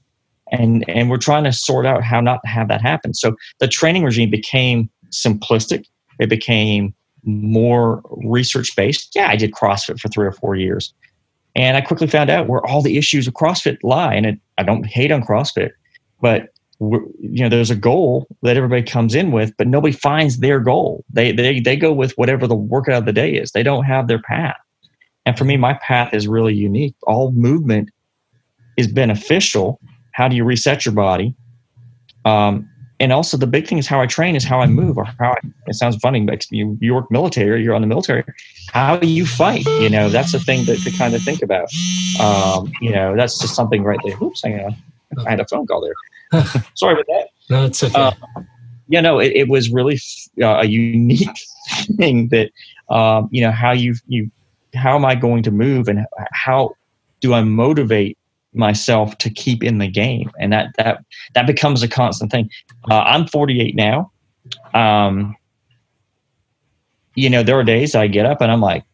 and 0.52 0.88
and 0.90 1.10
we're 1.10 1.18
trying 1.18 1.44
to 1.46 1.54
sort 1.54 1.86
out 1.86 2.04
how 2.04 2.20
not 2.20 2.40
to 2.44 2.50
have 2.50 2.68
that 2.68 2.82
happen. 2.82 3.14
So 3.14 3.36
the 3.60 3.68
training 3.68 4.04
regime 4.04 4.30
became 4.30 4.90
simplistic. 5.12 5.86
It 6.20 6.30
became 6.30 6.94
more 7.24 8.02
research 8.10 8.76
based. 8.76 9.16
Yeah, 9.16 9.28
I 9.30 9.36
did 9.36 9.52
CrossFit 9.52 10.00
for 10.00 10.08
three 10.10 10.26
or 10.26 10.32
four 10.32 10.56
years. 10.56 10.94
And 11.56 11.76
I 11.76 11.82
quickly 11.82 12.08
found 12.08 12.30
out 12.30 12.48
where 12.48 12.66
all 12.66 12.82
the 12.82 12.98
issues 12.98 13.28
of 13.28 13.34
CrossFit 13.34 13.78
lie. 13.84 14.14
And 14.14 14.26
it, 14.26 14.40
I 14.58 14.64
don't 14.64 14.86
hate 14.86 15.12
on 15.12 15.22
CrossFit, 15.22 15.72
but 16.22 16.50
you 16.80 17.44
know, 17.44 17.50
there's 17.50 17.70
a 17.70 17.76
goal 17.76 18.28
that 18.42 18.58
everybody 18.58 18.82
comes 18.82 19.14
in 19.14 19.32
with, 19.32 19.56
but 19.58 19.68
nobody 19.68 19.94
finds 19.94 20.40
their 20.40 20.60
goal. 20.60 21.06
They, 21.12 21.32
they, 21.32 21.60
they 21.60 21.76
go 21.76 21.94
with 21.94 22.14
whatever 22.14 22.48
the 22.48 22.56
workout 22.56 22.98
of 22.98 23.06
the 23.06 23.14
day 23.14 23.34
is. 23.34 23.52
They 23.52 23.62
don't 23.62 23.84
have 23.84 24.08
their 24.08 24.22
path. 24.22 24.56
And 25.26 25.38
for 25.38 25.44
me, 25.44 25.58
my 25.58 25.76
path 25.76 26.14
is 26.14 26.28
really 26.28 26.56
unique. 26.56 26.96
All 27.04 27.32
movement 27.34 27.90
is 28.78 28.88
beneficial. 28.88 29.80
How 30.14 30.28
do 30.28 30.36
you 30.36 30.44
reset 30.44 30.84
your 30.84 30.96
body? 30.96 31.36
Um, 32.26 32.68
and 33.02 33.12
also 33.12 33.36
the 33.36 33.48
big 33.48 33.68
thing 33.68 33.80
is 33.80 33.88
how 33.88 34.00
I 34.00 34.06
train 34.06 34.36
is 34.36 34.44
how 34.44 34.60
I 34.60 34.68
move 34.68 34.96
or 34.96 35.06
how 35.06 35.32
I, 35.32 35.38
it 35.66 35.74
sounds 35.74 35.96
funny, 35.96 36.22
but 36.22 36.46
you, 36.52 36.78
you 36.80 36.94
work 36.94 37.10
military, 37.10 37.64
you're 37.64 37.74
on 37.74 37.82
the 37.82 37.88
military, 37.88 38.24
how 38.72 39.02
you 39.02 39.26
fight, 39.26 39.66
you 39.66 39.90
know, 39.90 40.08
that's 40.08 40.34
the 40.34 40.40
thing 40.40 40.66
that 40.66 40.78
to 40.84 40.92
kind 40.92 41.16
of 41.16 41.24
think 41.24 41.42
about. 41.42 41.68
Um, 42.20 42.72
you 42.80 42.92
know, 42.92 43.16
that's 43.16 43.40
just 43.40 43.56
something 43.56 43.84
right 43.84 43.98
there. 44.06 44.16
Oops, 44.22 44.40
hang 44.44 44.64
on. 44.64 44.76
I 45.26 45.32
had 45.32 45.40
a 45.40 45.48
phone 45.48 45.66
call 45.66 45.82
there. 45.82 46.44
Sorry 46.76 46.94
about 46.94 47.08
that. 47.08 47.30
No, 47.50 47.66
it's 47.66 47.84
okay. 47.84 48.00
Uh, 48.00 48.12
yeah, 48.88 49.02
no, 49.02 49.18
it, 49.18 49.32
it 49.34 49.50
was 49.50 49.72
really 49.72 50.00
uh, 50.40 50.60
a 50.62 50.66
unique 50.66 51.40
thing 51.98 52.28
that, 52.28 52.52
um, 52.94 53.30
you 53.32 53.42
know, 53.42 53.52
how 53.52 53.72
you, 53.72 53.96
you, 54.08 54.30
how 54.76 54.96
am 54.96 55.06
I 55.06 55.16
going 55.16 55.42
to 55.44 55.52
move 55.52 55.88
and 55.88 56.06
how 56.34 56.76
do 57.20 57.34
I 57.34 57.42
motivate 57.42 58.20
myself 58.54 59.18
to 59.20 59.30
keep 59.30 59.64
in 59.64 59.78
the 59.78 59.88
game. 59.88 60.32
And 60.40 60.52
that 60.54 60.74
that 60.78 61.04
that 61.34 61.48
becomes 61.48 61.84
a 61.84 61.88
constant 61.88 62.32
thing. 62.32 62.50
Uh, 62.90 63.02
i'm 63.02 63.28
48 63.28 63.76
now. 63.76 64.12
Um 64.74 65.36
you 67.16 67.30
know 67.30 67.44
there 67.44 67.60
are 67.60 67.64
days 67.64 67.94
i 67.94 68.08
get 68.08 68.26
up 68.26 68.40
and 68.42 68.50
i'm 68.50 68.62
like 68.62 68.86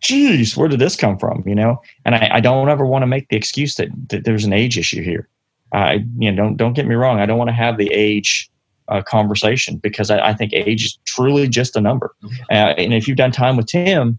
geez 0.00 0.56
where 0.56 0.68
did 0.68 0.80
this 0.80 0.96
come 0.96 1.18
from? 1.18 1.42
You 1.46 1.54
know? 1.54 1.80
And 2.04 2.14
i, 2.14 2.28
I 2.34 2.40
don't 2.40 2.68
ever 2.68 2.86
want 2.86 3.02
to 3.02 3.06
make 3.06 3.28
the 3.28 3.36
excuse 3.36 3.76
that, 3.76 3.88
that 4.08 4.24
there's 4.24 4.44
an 4.44 4.52
age 4.52 4.78
issue 4.78 5.02
here. 5.02 5.28
I 5.72 6.04
you 6.18 6.30
know 6.30 6.36
don't 6.36 6.56
don't 6.56 6.72
get 6.72 6.86
me 6.86 6.94
wrong. 6.94 7.20
I 7.20 7.26
don't 7.26 7.38
want 7.38 7.48
to 7.48 7.54
have 7.54 7.78
the 7.78 7.90
age 7.92 8.50
uh, 8.88 9.02
conversation 9.02 9.76
because 9.76 10.10
I, 10.10 10.30
I, 10.30 10.34
think 10.34 10.52
age 10.52 10.84
is 10.84 10.98
truly 11.04 11.46
just 11.46 11.76
a 11.76 11.80
number. 11.80 12.12
Uh, 12.50 12.74
and 12.76 12.92
if 12.92 13.06
you've 13.06 13.16
done 13.16 13.30
time 13.30 13.56
with 13.56 13.66
tim 13.66 14.18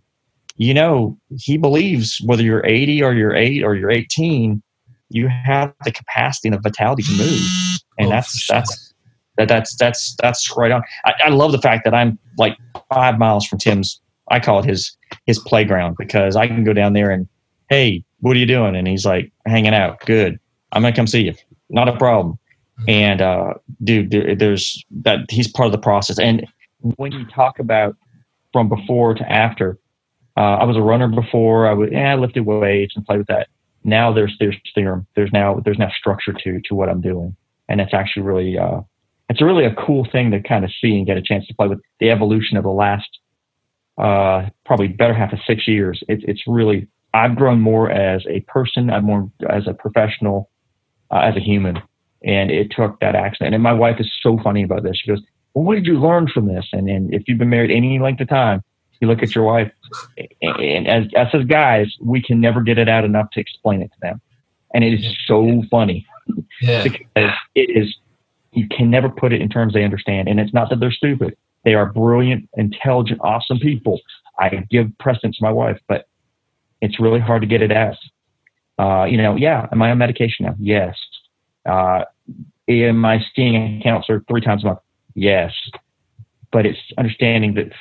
you 0.57 0.73
know 0.73 1.17
he 1.39 1.57
believes 1.57 2.21
whether 2.25 2.43
you're 2.43 2.65
80 2.65 3.01
or 3.03 3.13
you're 3.13 3.35
8 3.35 3.63
or 3.63 3.75
you're 3.75 3.91
18 3.91 4.61
you 5.13 5.27
have 5.27 5.73
the 5.83 5.91
capacity 5.91 6.47
and 6.49 6.55
the 6.55 6.61
vitality 6.61 7.03
to 7.03 7.11
move, 7.11 7.41
and 7.97 8.07
oh, 8.07 8.09
that's 8.09 8.37
sure. 8.37 8.55
that's 8.55 8.93
that, 9.37 9.47
that's 9.47 9.75
that's 9.75 10.15
that's 10.21 10.55
right 10.57 10.71
on. 10.71 10.83
I, 11.05 11.13
I 11.25 11.29
love 11.29 11.51
the 11.51 11.61
fact 11.61 11.83
that 11.85 11.93
I'm 11.93 12.17
like 12.37 12.57
five 12.93 13.17
miles 13.17 13.45
from 13.45 13.59
Tim's. 13.59 13.99
I 14.29 14.39
call 14.39 14.59
it 14.59 14.65
his 14.65 14.95
his 15.25 15.39
playground 15.39 15.95
because 15.97 16.35
I 16.35 16.47
can 16.47 16.63
go 16.63 16.73
down 16.73 16.93
there 16.93 17.11
and 17.11 17.27
hey, 17.69 18.03
what 18.19 18.35
are 18.35 18.39
you 18.39 18.45
doing? 18.45 18.75
And 18.75 18.87
he's 18.87 19.05
like 19.05 19.31
hanging 19.45 19.73
out. 19.73 19.99
Good. 20.05 20.39
I'm 20.71 20.81
gonna 20.81 20.95
come 20.95 21.07
see 21.07 21.21
you. 21.21 21.33
Not 21.69 21.87
a 21.87 21.97
problem. 21.97 22.37
Mm-hmm. 22.81 22.89
And 22.89 23.21
uh, 23.21 23.53
dude, 23.83 24.11
there, 24.11 24.35
there's 24.35 24.83
that 25.03 25.29
he's 25.29 25.47
part 25.47 25.67
of 25.67 25.71
the 25.71 25.77
process. 25.77 26.19
And 26.19 26.45
when 26.79 27.11
you 27.11 27.25
talk 27.25 27.59
about 27.59 27.95
from 28.53 28.69
before 28.69 29.13
to 29.13 29.31
after, 29.31 29.77
uh, 30.37 30.57
I 30.57 30.63
was 30.63 30.77
a 30.77 30.81
runner 30.81 31.07
before. 31.07 31.67
I 31.67 31.73
would, 31.73 31.91
yeah, 31.91 32.13
I 32.13 32.15
lifted 32.15 32.45
weights 32.45 32.95
and 32.95 33.05
played 33.05 33.19
with 33.19 33.27
that 33.27 33.47
now 33.83 34.13
there's 34.13 34.35
there's 34.39 34.55
theorem. 34.75 35.07
There's 35.15 35.31
now 35.31 35.61
there's 35.63 35.79
now 35.79 35.91
structure 35.97 36.33
to 36.33 36.61
to 36.65 36.75
what 36.75 36.89
I'm 36.89 37.01
doing, 37.01 37.35
and 37.69 37.81
it's 37.81 37.93
actually 37.93 38.23
really 38.23 38.57
uh, 38.57 38.81
it's 39.29 39.41
really 39.41 39.65
a 39.65 39.73
cool 39.75 40.07
thing 40.11 40.31
to 40.31 40.41
kind 40.41 40.65
of 40.65 40.71
see 40.81 40.97
and 40.97 41.05
get 41.05 41.17
a 41.17 41.21
chance 41.21 41.47
to 41.47 41.53
play 41.53 41.67
with 41.67 41.79
the 41.99 42.09
evolution 42.09 42.57
of 42.57 42.63
the 42.63 42.69
last 42.69 43.07
uh, 43.97 44.49
probably 44.65 44.87
better 44.87 45.13
half 45.13 45.33
of 45.33 45.39
six 45.47 45.67
years. 45.67 46.03
It's 46.07 46.23
it's 46.27 46.41
really 46.47 46.87
I've 47.13 47.35
grown 47.35 47.59
more 47.59 47.89
as 47.89 48.23
a 48.29 48.41
person. 48.41 48.89
I'm 48.89 49.05
more 49.05 49.29
as 49.49 49.67
a 49.67 49.73
professional, 49.73 50.49
uh, 51.11 51.19
as 51.19 51.35
a 51.35 51.39
human, 51.39 51.77
and 52.23 52.51
it 52.51 52.71
took 52.75 52.99
that 52.99 53.15
accident. 53.15 53.53
And 53.53 53.63
my 53.63 53.73
wife 53.73 53.97
is 53.99 54.09
so 54.21 54.39
funny 54.43 54.63
about 54.63 54.83
this. 54.83 54.97
She 54.97 55.09
goes, 55.09 55.21
"Well, 55.53 55.65
what 55.65 55.75
did 55.75 55.85
you 55.85 55.99
learn 55.99 56.27
from 56.27 56.47
this?" 56.47 56.67
And 56.71 56.89
and 56.89 57.13
if 57.13 57.23
you've 57.27 57.39
been 57.39 57.49
married 57.49 57.71
any 57.71 57.99
length 57.99 58.21
of 58.21 58.29
time, 58.29 58.63
you 59.01 59.07
look 59.07 59.23
at 59.23 59.35
your 59.35 59.43
wife, 59.43 59.71
and 60.41 60.87
as, 60.87 61.05
as 61.15 61.45
guys, 61.45 61.87
we 61.99 62.21
can 62.21 62.39
never 62.39 62.61
get 62.61 62.77
it 62.77 62.87
out 62.87 63.03
enough 63.03 63.29
to 63.31 63.39
explain 63.39 63.81
it 63.81 63.87
to 63.87 63.97
them. 64.01 64.21
And 64.73 64.83
it 64.83 64.93
is 64.93 65.17
so 65.25 65.63
funny 65.69 66.05
yeah. 66.61 66.83
because 66.83 67.31
it 67.55 67.75
is, 67.75 67.93
you 68.51 68.67
can 68.69 68.89
never 68.89 69.09
put 69.09 69.33
it 69.33 69.41
in 69.41 69.49
terms 69.49 69.73
they 69.73 69.83
understand. 69.83 70.27
And 70.27 70.39
it's 70.39 70.53
not 70.53 70.69
that 70.69 70.79
they're 70.79 70.91
stupid. 70.91 71.35
They 71.65 71.73
are 71.73 71.91
brilliant, 71.91 72.47
intelligent, 72.55 73.19
awesome 73.23 73.59
people. 73.59 73.99
I 74.39 74.49
give 74.69 74.87
precedence 74.99 75.37
to 75.37 75.43
my 75.43 75.51
wife, 75.51 75.79
but 75.87 76.07
it's 76.81 76.99
really 76.99 77.19
hard 77.19 77.41
to 77.41 77.47
get 77.47 77.61
it 77.61 77.71
out. 77.71 77.97
Uh, 78.79 79.05
you 79.05 79.17
know, 79.17 79.35
yeah, 79.35 79.67
am 79.71 79.81
I 79.81 79.91
on 79.91 79.97
medication 79.97 80.45
now? 80.45 80.55
Yes. 80.57 80.95
Uh, 81.65 82.05
am 82.67 83.03
I 83.03 83.23
seeing 83.35 83.55
a 83.55 83.83
counselor 83.83 84.23
three 84.27 84.41
times 84.41 84.63
a 84.63 84.67
month? 84.67 84.79
Yes 85.13 85.51
but 86.51 86.65
it's 86.65 86.79
understanding 86.97 87.53
that 87.55 87.71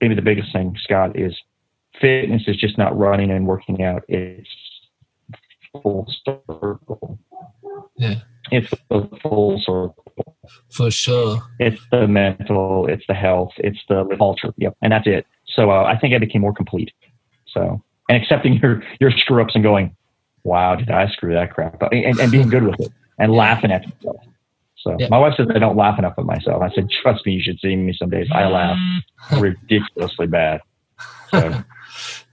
maybe 0.00 0.14
the 0.14 0.22
biggest 0.22 0.52
thing, 0.52 0.76
Scott, 0.82 1.18
is 1.18 1.36
fitness 2.00 2.42
is 2.46 2.56
just 2.56 2.78
not 2.78 2.96
running 2.96 3.30
and 3.30 3.46
working 3.46 3.82
out. 3.82 4.02
It's 4.08 4.48
full 5.72 6.12
circle. 6.24 7.18
Yeah. 7.96 8.16
It's 8.50 8.70
the 8.88 9.08
full 9.22 9.60
circle. 9.60 10.36
For 10.70 10.90
sure. 10.90 11.42
It's 11.58 11.80
the 11.90 12.06
mental, 12.08 12.86
it's 12.86 13.04
the 13.06 13.14
health, 13.14 13.52
it's 13.58 13.78
the 13.88 14.04
culture. 14.16 14.52
Yep. 14.56 14.76
And 14.82 14.92
that's 14.92 15.06
it. 15.06 15.26
So 15.46 15.70
uh, 15.70 15.84
I 15.84 15.98
think 15.98 16.14
I 16.14 16.18
became 16.18 16.40
more 16.40 16.54
complete. 16.54 16.92
So, 17.46 17.82
and 18.08 18.22
accepting 18.22 18.54
your, 18.54 18.82
your 19.00 19.10
screw 19.10 19.42
ups 19.42 19.54
and 19.54 19.62
going, 19.62 19.94
wow, 20.44 20.76
did 20.76 20.90
I 20.90 21.08
screw 21.08 21.34
that 21.34 21.52
crap 21.52 21.82
up? 21.82 21.92
And, 21.92 22.18
and 22.18 22.32
being 22.32 22.48
good 22.48 22.62
with 22.62 22.80
it 22.80 22.92
and 23.18 23.32
laughing 23.34 23.70
at 23.70 23.84
myself. 23.84 24.24
So 24.82 24.96
yeah. 24.98 25.08
my 25.10 25.18
wife 25.18 25.34
says 25.36 25.48
I 25.54 25.58
don't 25.58 25.76
laugh 25.76 25.98
enough 25.98 26.14
at 26.18 26.24
myself. 26.24 26.62
I 26.62 26.70
said, 26.70 26.88
trust 27.02 27.26
me, 27.26 27.32
you 27.32 27.42
should 27.42 27.58
see 27.60 27.74
me 27.74 27.94
some 27.98 28.10
days. 28.10 28.28
I 28.32 28.46
laugh 28.46 28.78
ridiculously 29.38 30.26
bad. 30.26 30.60
So. 31.30 31.64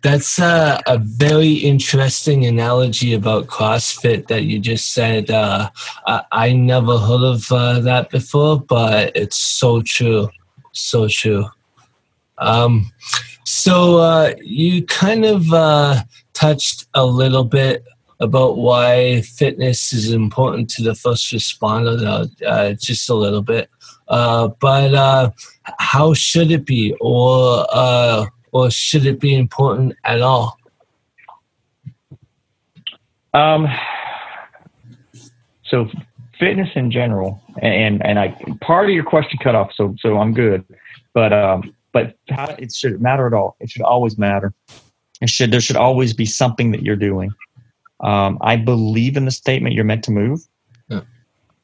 That's 0.01 0.37
uh, 0.37 0.79
a 0.85 0.99
very 0.99 1.53
interesting 1.53 2.45
analogy 2.45 3.13
about 3.13 3.47
CrossFit 3.47 4.27
that 4.27 4.43
you 4.43 4.59
just 4.59 4.93
said. 4.93 5.31
Uh, 5.31 5.71
I, 6.05 6.21
I, 6.31 6.53
never 6.53 6.99
heard 6.99 7.23
of 7.23 7.51
uh, 7.51 7.79
that 7.79 8.11
before, 8.11 8.59
but 8.59 9.15
it's 9.15 9.37
so 9.37 9.81
true. 9.81 10.29
So 10.73 11.07
true. 11.07 11.47
Um, 12.37 12.91
so 13.45 13.97
uh, 13.97 14.35
you 14.43 14.85
kind 14.85 15.25
of 15.25 15.51
uh, 15.51 16.03
touched 16.33 16.85
a 16.93 17.03
little 17.03 17.43
bit 17.43 17.83
about 18.19 18.57
why 18.57 19.21
fitness 19.21 19.91
is 19.93 20.11
important 20.11 20.69
to 20.71 20.83
the 20.83 20.95
first 20.95 21.31
responder, 21.33 22.29
uh, 22.45 22.73
just 22.73 23.09
a 23.09 23.13
little 23.13 23.41
bit. 23.41 23.69
Uh, 24.07 24.49
but 24.59 24.93
uh, 24.93 25.31
how 25.79 26.13
should 26.13 26.51
it 26.51 26.65
be, 26.65 26.95
or 27.01 27.65
uh, 27.71 28.25
or 28.51 28.69
should 28.71 29.05
it 29.05 29.19
be 29.19 29.35
important 29.35 29.93
at 30.03 30.21
all? 30.21 30.57
Um. 33.33 33.67
So 35.65 35.89
fitness 36.39 36.69
in 36.75 36.91
general, 36.91 37.41
and 37.61 38.05
and 38.05 38.19
I 38.19 38.37
part 38.61 38.85
of 38.85 38.93
your 38.93 39.03
question 39.03 39.39
cut 39.41 39.55
off, 39.55 39.71
so 39.75 39.95
so 39.99 40.17
I'm 40.19 40.33
good. 40.33 40.63
But 41.13 41.33
um, 41.33 41.75
but 41.91 42.15
how, 42.29 42.55
it 42.59 42.73
should 42.73 43.01
matter 43.01 43.25
at 43.25 43.33
all. 43.33 43.55
It 43.59 43.69
should 43.69 43.81
always 43.81 44.17
matter. 44.17 44.53
It 45.21 45.29
should 45.29 45.51
there 45.51 45.61
should 45.61 45.77
always 45.77 46.13
be 46.13 46.25
something 46.25 46.71
that 46.71 46.83
you're 46.83 46.95
doing. 46.95 47.31
Um, 48.05 48.37
I 48.41 48.55
believe 48.55 49.17
in 49.17 49.25
the 49.25 49.31
statement 49.31 49.73
you're 49.73 49.83
meant 49.83 50.03
to 50.03 50.11
move. 50.11 50.39
Yeah. 50.89 51.01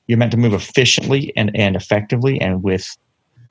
You're 0.08 0.18
meant 0.18 0.32
to 0.32 0.38
move 0.38 0.54
efficiently 0.54 1.32
and 1.38 1.56
and 1.56 1.76
effectively 1.76 2.42
and 2.42 2.64
with 2.64 2.98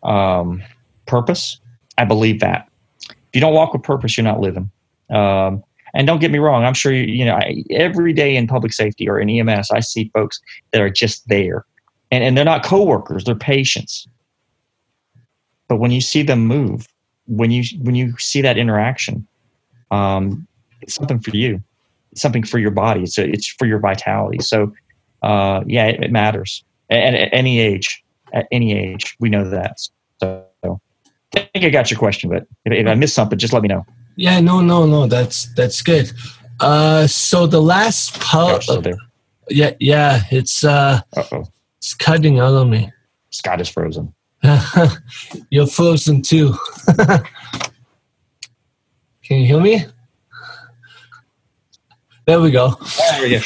um, 0.02 0.62
purpose. 1.06 1.60
I 1.98 2.04
believe 2.04 2.40
that. 2.40 2.68
If 3.08 3.34
you 3.34 3.40
don't 3.40 3.54
walk 3.54 3.72
with 3.72 3.84
purpose, 3.84 4.16
you're 4.16 4.24
not 4.24 4.40
living. 4.40 4.70
Um, 5.08 5.62
and 5.94 6.06
don't 6.06 6.20
get 6.20 6.32
me 6.32 6.38
wrong, 6.38 6.64
I'm 6.64 6.74
sure 6.74 6.92
you, 6.92 7.02
you 7.02 7.24
know 7.24 7.34
I, 7.34 7.62
every 7.70 8.12
day 8.12 8.36
in 8.36 8.46
public 8.48 8.72
safety 8.72 9.08
or 9.08 9.20
in 9.20 9.30
EMS, 9.30 9.70
I 9.70 9.80
see 9.80 10.10
folks 10.12 10.40
that 10.72 10.80
are 10.80 10.90
just 10.90 11.28
there, 11.28 11.64
and 12.10 12.24
and 12.24 12.36
they're 12.36 12.44
not 12.44 12.64
coworkers, 12.64 13.24
they're 13.24 13.34
patients. 13.34 14.06
But 15.68 15.76
when 15.76 15.92
you 15.92 16.00
see 16.00 16.22
them 16.22 16.46
move, 16.46 16.88
when 17.26 17.52
you 17.52 17.62
when 17.82 17.94
you 17.94 18.16
see 18.18 18.42
that 18.42 18.58
interaction, 18.58 19.26
um, 19.92 20.46
it's 20.80 20.94
something 20.94 21.20
for 21.20 21.36
you, 21.36 21.62
something 22.14 22.42
for 22.42 22.58
your 22.58 22.70
body. 22.70 23.02
It's 23.02 23.18
a, 23.18 23.28
it's 23.28 23.48
for 23.48 23.66
your 23.66 23.78
vitality. 23.78 24.38
So, 24.40 24.72
uh, 25.22 25.62
yeah, 25.66 25.86
it, 25.86 26.04
it 26.04 26.12
matters 26.12 26.64
at, 26.90 27.14
at 27.14 27.28
any 27.32 27.60
age. 27.60 28.02
At 28.32 28.46
any 28.52 28.78
age, 28.78 29.16
we 29.18 29.28
know 29.28 29.48
that. 29.50 29.80
So, 30.20 30.44
I 31.34 31.48
think 31.52 31.64
I 31.64 31.70
got 31.70 31.90
your 31.90 31.98
question, 31.98 32.30
but 32.30 32.46
if, 32.64 32.72
if 32.72 32.86
I 32.86 32.94
missed 32.94 33.14
something, 33.14 33.38
just 33.38 33.52
let 33.52 33.62
me 33.62 33.68
know. 33.68 33.84
Yeah, 34.16 34.40
no, 34.40 34.60
no, 34.60 34.86
no. 34.86 35.06
That's 35.06 35.52
that's 35.54 35.82
good. 35.82 36.12
Uh, 36.60 37.06
so 37.06 37.46
the 37.46 37.62
last 37.62 38.20
part. 38.20 38.64
Still 38.64 38.82
yeah, 39.48 39.72
yeah. 39.80 40.22
It's 40.30 40.64
uh, 40.64 41.00
Uh-oh. 41.16 41.44
it's 41.78 41.94
cutting 41.94 42.38
out 42.38 42.54
on 42.54 42.70
me. 42.70 42.92
Scott 43.30 43.60
is 43.60 43.68
frozen. 43.68 44.14
You're 45.50 45.66
frozen 45.66 46.22
too. 46.22 46.54
Can 49.22 49.38
you 49.38 49.46
hear 49.46 49.60
me? 49.60 49.84
There 52.26 52.40
we 52.40 52.50
go. 52.50 52.74
There 53.10 53.22
we 53.22 53.30
go. 53.30 53.40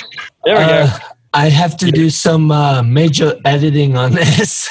There 0.44 0.56
we 0.56 0.62
Uh, 0.62 0.98
I 1.32 1.48
have 1.48 1.76
to 1.78 1.90
do 1.90 2.10
some 2.10 2.52
uh, 2.52 2.82
major 2.82 3.34
editing 3.44 3.96
on 3.96 4.12
this, 4.20 4.68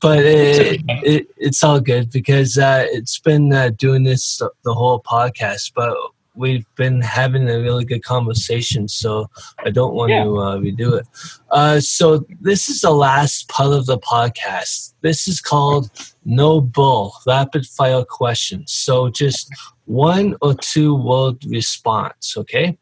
but 0.00 0.18
it, 0.24 0.80
it, 1.04 1.26
it's 1.36 1.64
all 1.64 1.80
good 1.80 2.10
because 2.10 2.56
uh, 2.58 2.84
it's 2.90 3.18
been 3.18 3.52
uh, 3.52 3.70
doing 3.70 4.04
this 4.04 4.38
the 4.64 4.74
whole 4.74 5.02
podcast. 5.02 5.72
But 5.74 5.96
we've 6.36 6.64
been 6.76 7.00
having 7.00 7.48
a 7.50 7.58
really 7.60 7.84
good 7.84 8.04
conversation, 8.04 8.86
so 8.86 9.26
I 9.64 9.70
don't 9.70 9.94
want 9.94 10.10
Yeah. 10.12 10.24
to 10.24 10.38
uh, 10.38 10.56
redo 10.58 10.96
it. 11.00 11.06
Uh, 11.50 11.80
so 11.80 12.24
this 12.40 12.68
is 12.68 12.82
the 12.82 12.92
last 12.92 13.48
part 13.48 13.72
of 13.72 13.86
the 13.86 13.98
podcast. 13.98 14.92
This 15.00 15.26
is 15.26 15.40
called 15.40 15.90
No 16.24 16.60
Bull 16.60 17.14
Rapid 17.26 17.66
Fire 17.66 18.04
Questions. 18.04 18.70
So 18.70 19.08
just 19.08 19.48
one 19.86 20.36
or 20.40 20.54
two 20.54 20.94
word 20.94 21.44
response. 21.46 22.36
Okay. 22.36 22.78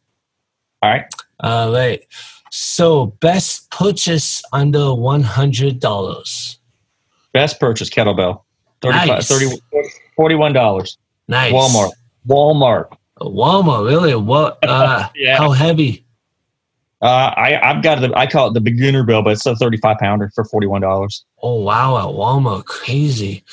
All 0.82 0.90
right. 0.90 1.04
All 1.40 1.72
right. 1.72 2.00
So 2.50 3.06
best 3.20 3.70
purchase 3.70 4.42
under 4.52 4.94
one 4.94 5.22
hundred 5.22 5.80
dollars. 5.80 6.58
Best 7.32 7.60
purchase 7.60 7.90
kettlebell. 7.90 8.42
35, 8.80 9.08
Nice. 9.08 9.28
30, 9.28 9.60
$41. 10.18 10.96
Nice. 11.26 11.52
Walmart. 11.52 11.90
Walmart. 12.28 12.96
Walmart. 13.20 13.86
Really? 13.86 14.14
What? 14.14 14.58
Uh, 14.62 15.08
Yeah. 15.14 15.36
How 15.36 15.50
heavy? 15.50 16.04
Uh, 17.02 17.32
I, 17.36 17.60
I've 17.70 17.82
got 17.82 18.00
the, 18.00 18.12
I 18.16 18.26
call 18.26 18.48
it 18.48 18.54
the 18.54 18.60
beginner 18.60 19.02
bill, 19.04 19.22
but 19.22 19.32
it's 19.34 19.46
a 19.46 19.54
35 19.56 19.98
pounder 19.98 20.30
for 20.34 20.44
$41. 20.44 21.22
Oh 21.42 21.60
wow! 21.62 21.96
At 21.98 22.14
Walmart, 22.14 22.64
crazy. 22.64 23.44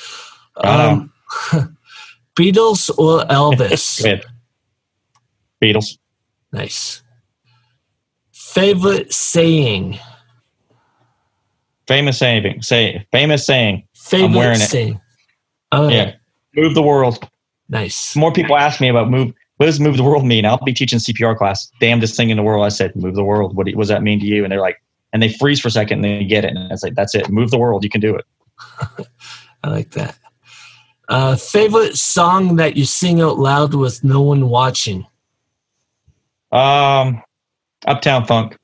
Um, 0.56 1.12
Beatles 2.36 2.90
or 2.98 3.24
Elvis? 3.30 4.20
Beatles. 5.62 5.98
nice. 6.52 7.02
Favorite 8.56 9.12
saying. 9.12 9.98
Famous 11.86 12.18
saying. 12.18 12.62
Say, 12.62 13.06
famous 13.12 13.44
saying. 13.44 13.86
Favorite 13.94 14.34
wearing 14.34 14.56
it. 14.56 14.70
saying. 14.70 14.98
Oh, 15.72 15.88
Yeah. 15.90 16.14
Move 16.54 16.74
the 16.74 16.80
world. 16.82 17.28
Nice. 17.68 18.16
More 18.16 18.32
people 18.32 18.56
ask 18.56 18.80
me 18.80 18.88
about 18.88 19.10
move. 19.10 19.34
What 19.58 19.66
does 19.66 19.78
move 19.78 19.98
the 19.98 20.02
world 20.04 20.24
mean? 20.24 20.46
I'll 20.46 20.56
be 20.64 20.72
teaching 20.72 20.98
CPR 20.98 21.36
class. 21.36 21.70
Damnedest 21.80 22.16
thing 22.16 22.30
in 22.30 22.38
the 22.38 22.42
world. 22.42 22.64
I 22.64 22.70
said, 22.70 22.96
move 22.96 23.14
the 23.14 23.24
world. 23.24 23.54
What, 23.54 23.66
do- 23.66 23.76
what 23.76 23.82
does 23.82 23.88
that 23.90 24.02
mean 24.02 24.20
to 24.20 24.26
you? 24.26 24.42
And 24.42 24.50
they're 24.50 24.60
like, 24.62 24.82
and 25.12 25.22
they 25.22 25.28
freeze 25.34 25.60
for 25.60 25.68
a 25.68 25.70
second 25.70 26.02
and 26.02 26.04
they 26.22 26.24
get 26.24 26.46
it. 26.46 26.56
And 26.56 26.72
it's 26.72 26.82
like, 26.82 26.94
that's 26.94 27.14
it. 27.14 27.28
Move 27.28 27.50
the 27.50 27.58
world. 27.58 27.84
You 27.84 27.90
can 27.90 28.00
do 28.00 28.16
it. 28.16 28.24
I 29.62 29.68
like 29.68 29.90
that. 29.90 30.16
Uh, 31.10 31.36
favorite 31.36 31.98
song 31.98 32.56
that 32.56 32.74
you 32.74 32.86
sing 32.86 33.20
out 33.20 33.38
loud 33.38 33.74
with 33.74 34.02
no 34.02 34.22
one 34.22 34.48
watching. 34.48 35.06
Um, 36.52 37.22
Uptown 37.86 38.26
Funk. 38.26 38.56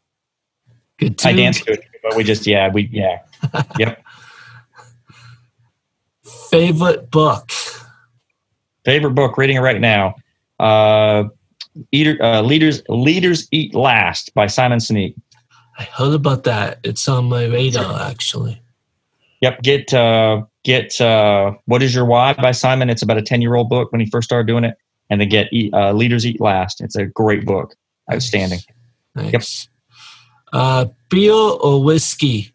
Good 0.98 1.20
I 1.24 1.30
tune. 1.30 1.36
dance 1.36 1.60
to 1.62 1.72
it, 1.72 1.84
but 2.02 2.16
we 2.16 2.24
just, 2.24 2.46
yeah, 2.46 2.68
we, 2.68 2.88
yeah. 2.92 3.18
Yep. 3.78 4.04
Favorite 6.50 7.10
book. 7.10 7.50
Favorite 8.84 9.14
book, 9.14 9.36
reading 9.36 9.56
it 9.56 9.60
right 9.60 9.80
now. 9.80 10.14
Uh, 10.60 11.24
Eater, 11.90 12.22
uh, 12.22 12.42
Leaders 12.42 12.82
Leaders 12.88 13.48
Eat 13.50 13.74
Last 13.74 14.32
by 14.34 14.46
Simon 14.46 14.78
Sinek. 14.78 15.14
I 15.78 15.84
heard 15.84 16.12
about 16.14 16.44
that. 16.44 16.78
It's 16.84 17.08
on 17.08 17.24
my 17.26 17.46
radar 17.46 18.00
actually. 18.02 18.60
Yep. 19.40 19.62
Get 19.62 19.94
uh, 19.94 20.42
get 20.64 21.00
uh, 21.00 21.52
What 21.64 21.82
Is 21.82 21.94
Your 21.94 22.04
Why 22.04 22.34
by 22.34 22.52
Simon. 22.52 22.90
It's 22.90 23.02
about 23.02 23.18
a 23.18 23.22
ten 23.22 23.40
year 23.40 23.54
old 23.54 23.68
book 23.68 23.90
when 23.90 24.00
he 24.00 24.06
first 24.10 24.26
started 24.28 24.46
doing 24.46 24.64
it, 24.64 24.76
and 25.10 25.20
then 25.20 25.28
get 25.28 25.48
Eat, 25.52 25.72
uh, 25.72 25.92
Leaders 25.92 26.26
Eat 26.26 26.40
Last. 26.40 26.80
It's 26.80 26.96
a 26.96 27.06
great 27.06 27.44
book. 27.44 27.74
Outstanding. 28.12 28.58
Nice. 28.58 28.81
Uh, 30.52 30.86
beer 31.08 31.32
or 31.32 31.82
whiskey? 31.82 32.52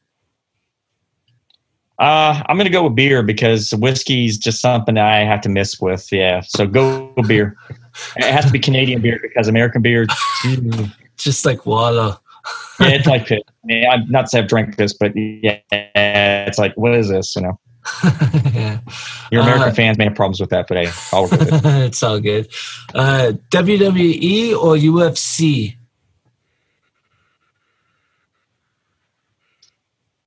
Uh, 2.00 2.44
I'm 2.48 2.58
gonna 2.58 2.70
go 2.70 2.84
with 2.84 2.96
beer 2.96 3.24
because 3.24 3.72
whiskey 3.72 4.26
is 4.28 4.38
just 4.38 4.62
something 4.62 4.98
I 4.98 5.24
have 5.24 5.42
to 5.42 5.50
miss 5.50 5.80
with. 5.80 6.12
Yeah. 6.12 6.42
So 6.42 6.68
go 6.68 7.12
with 7.18 7.28
beer. 7.28 7.56
it 8.18 8.32
has 8.32 8.46
to 8.46 8.52
be 8.52 8.60
Canadian 8.60 9.02
beer 9.02 9.20
because 9.22 9.48
American 9.48 9.82
beer. 9.82 10.06
Just 11.18 11.46
like 11.46 11.66
water. 11.66 12.16
yeah, 12.80 12.90
it's 12.90 13.08
like 13.08 13.26
piss. 13.26 13.42
I 13.48 13.66
mean, 13.66 13.90
I'm 13.90 14.08
not 14.12 14.22
to 14.22 14.28
say 14.28 14.40
I've 14.40 14.48
drank 14.48 14.76
this, 14.76 14.94
but 14.94 15.12
yeah, 15.16 15.58
it's 15.72 16.60
like 16.60 16.76
what 16.76 16.94
is 16.94 17.10
this? 17.10 17.36
You 17.36 17.42
know. 17.42 17.60
yeah. 18.54 18.80
Your 19.32 19.42
American 19.42 19.70
Uh, 19.70 19.74
fans 19.74 19.98
may 19.98 20.04
have 20.04 20.14
problems 20.14 20.40
with 20.40 20.52
that, 20.52 20.68
but 20.68 20.78
hey, 20.78 20.92
I'll 21.12 21.28
it. 21.32 21.86
it's 21.88 22.04
all 22.04 22.20
good. 22.20 22.48
Uh, 22.94 23.32
WWE 23.50 24.52
or 24.56 24.76
UFC? 24.76 25.76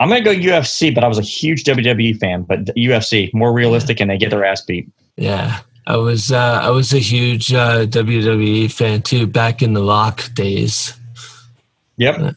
I'm 0.00 0.08
going 0.08 0.24
to 0.24 0.34
go 0.34 0.34
UFC, 0.34 0.94
but 0.94 1.04
I 1.04 1.08
was 1.08 1.18
a 1.18 1.22
huge 1.22 1.64
WWE 1.64 2.18
fan. 2.18 2.42
But 2.42 2.64
UFC, 2.74 3.32
more 3.34 3.52
realistic, 3.52 4.00
and 4.00 4.10
they 4.10 4.16
get 4.16 4.30
their 4.30 4.44
ass 4.44 4.62
beat. 4.62 4.88
Yeah, 5.16 5.60
I 5.86 5.96
was. 5.96 6.32
Uh, 6.32 6.60
I 6.62 6.70
was 6.70 6.94
a 6.94 6.98
huge 6.98 7.52
uh, 7.52 7.84
WWE 7.86 8.72
fan 8.72 9.02
too 9.02 9.26
back 9.26 9.62
in 9.62 9.74
the 9.74 9.84
Rock 9.84 10.24
days. 10.34 10.94
Yep. 11.98 12.34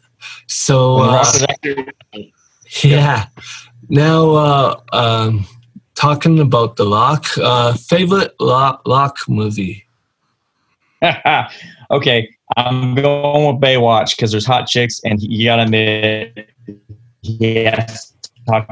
So 0.47 0.99
uh, 0.99 1.13
Rock 1.13 1.33
was 1.33 2.25
yeah. 2.83 3.27
Now 3.87 4.29
uh, 4.31 4.81
um, 4.91 5.45
talking 5.95 6.39
about 6.39 6.75
the 6.75 6.85
Rock, 6.85 7.27
uh, 7.37 7.73
favorite 7.75 8.35
Rock, 8.41 8.81
Rock 8.85 9.17
movie. 9.29 9.85
okay, 11.91 12.29
I'm 12.57 12.95
going 12.95 13.53
with 13.53 13.61
Baywatch 13.61 14.15
because 14.17 14.31
there's 14.31 14.45
hot 14.45 14.67
chicks, 14.67 14.99
and 15.05 15.21
you 15.21 15.45
got 15.45 15.57
to 15.57 15.63
admit, 15.63 16.49
yes, 17.23 18.13
talk 18.47 18.67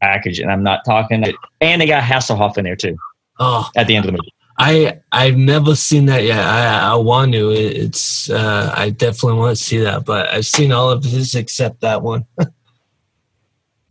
package, 0.00 0.38
and 0.40 0.50
I'm 0.50 0.62
not 0.62 0.84
talking. 0.84 1.24
And 1.60 1.80
they 1.80 1.86
got 1.86 2.02
Hasselhoff 2.02 2.58
in 2.58 2.64
there 2.64 2.76
too 2.76 2.96
Oh, 3.38 3.68
at 3.76 3.86
the 3.86 3.96
end 3.96 4.04
of 4.04 4.12
the 4.12 4.12
movie. 4.12 4.34
I 4.58 5.00
I've 5.12 5.36
never 5.38 5.74
seen 5.74 6.04
that 6.06 6.24
yet. 6.24 6.38
I 6.40 6.92
I 6.92 6.94
want 6.96 7.32
to. 7.32 7.50
It's 7.50 8.28
uh, 8.28 8.74
I 8.76 8.90
definitely 8.90 9.38
want 9.38 9.56
to 9.56 9.62
see 9.62 9.78
that, 9.78 10.04
but 10.04 10.28
I've 10.28 10.44
seen 10.44 10.70
all 10.72 10.90
of 10.90 11.02
his 11.04 11.34
except 11.34 11.80
that 11.80 12.02
one. 12.02 12.26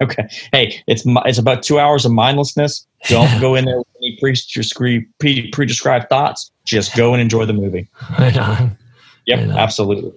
Okay. 0.02 0.30
Hey, 0.54 0.82
it's 0.88 1.04
it's 1.06 1.40
about 1.40 1.62
two 1.62 1.78
hours 1.78 2.06
of 2.06 2.14
mindlessness. 2.14 2.88
Don't 3.10 3.42
go 3.42 3.56
in 3.56 3.66
there 3.66 3.80
with 3.80 3.88
any 3.98 4.18
pre-described, 4.22 5.06
pre- 5.20 5.52
pre-described 5.52 6.08
thoughts. 6.08 6.52
Just 6.64 6.96
go 6.96 7.14
and 7.14 7.22
enjoy 7.22 7.44
the 7.46 7.52
movie. 7.52 7.90
Right 8.18 8.38
on. 8.38 8.78
Yep, 9.26 9.40
I 9.40 9.44
know. 9.44 9.58
absolutely. 9.58 10.14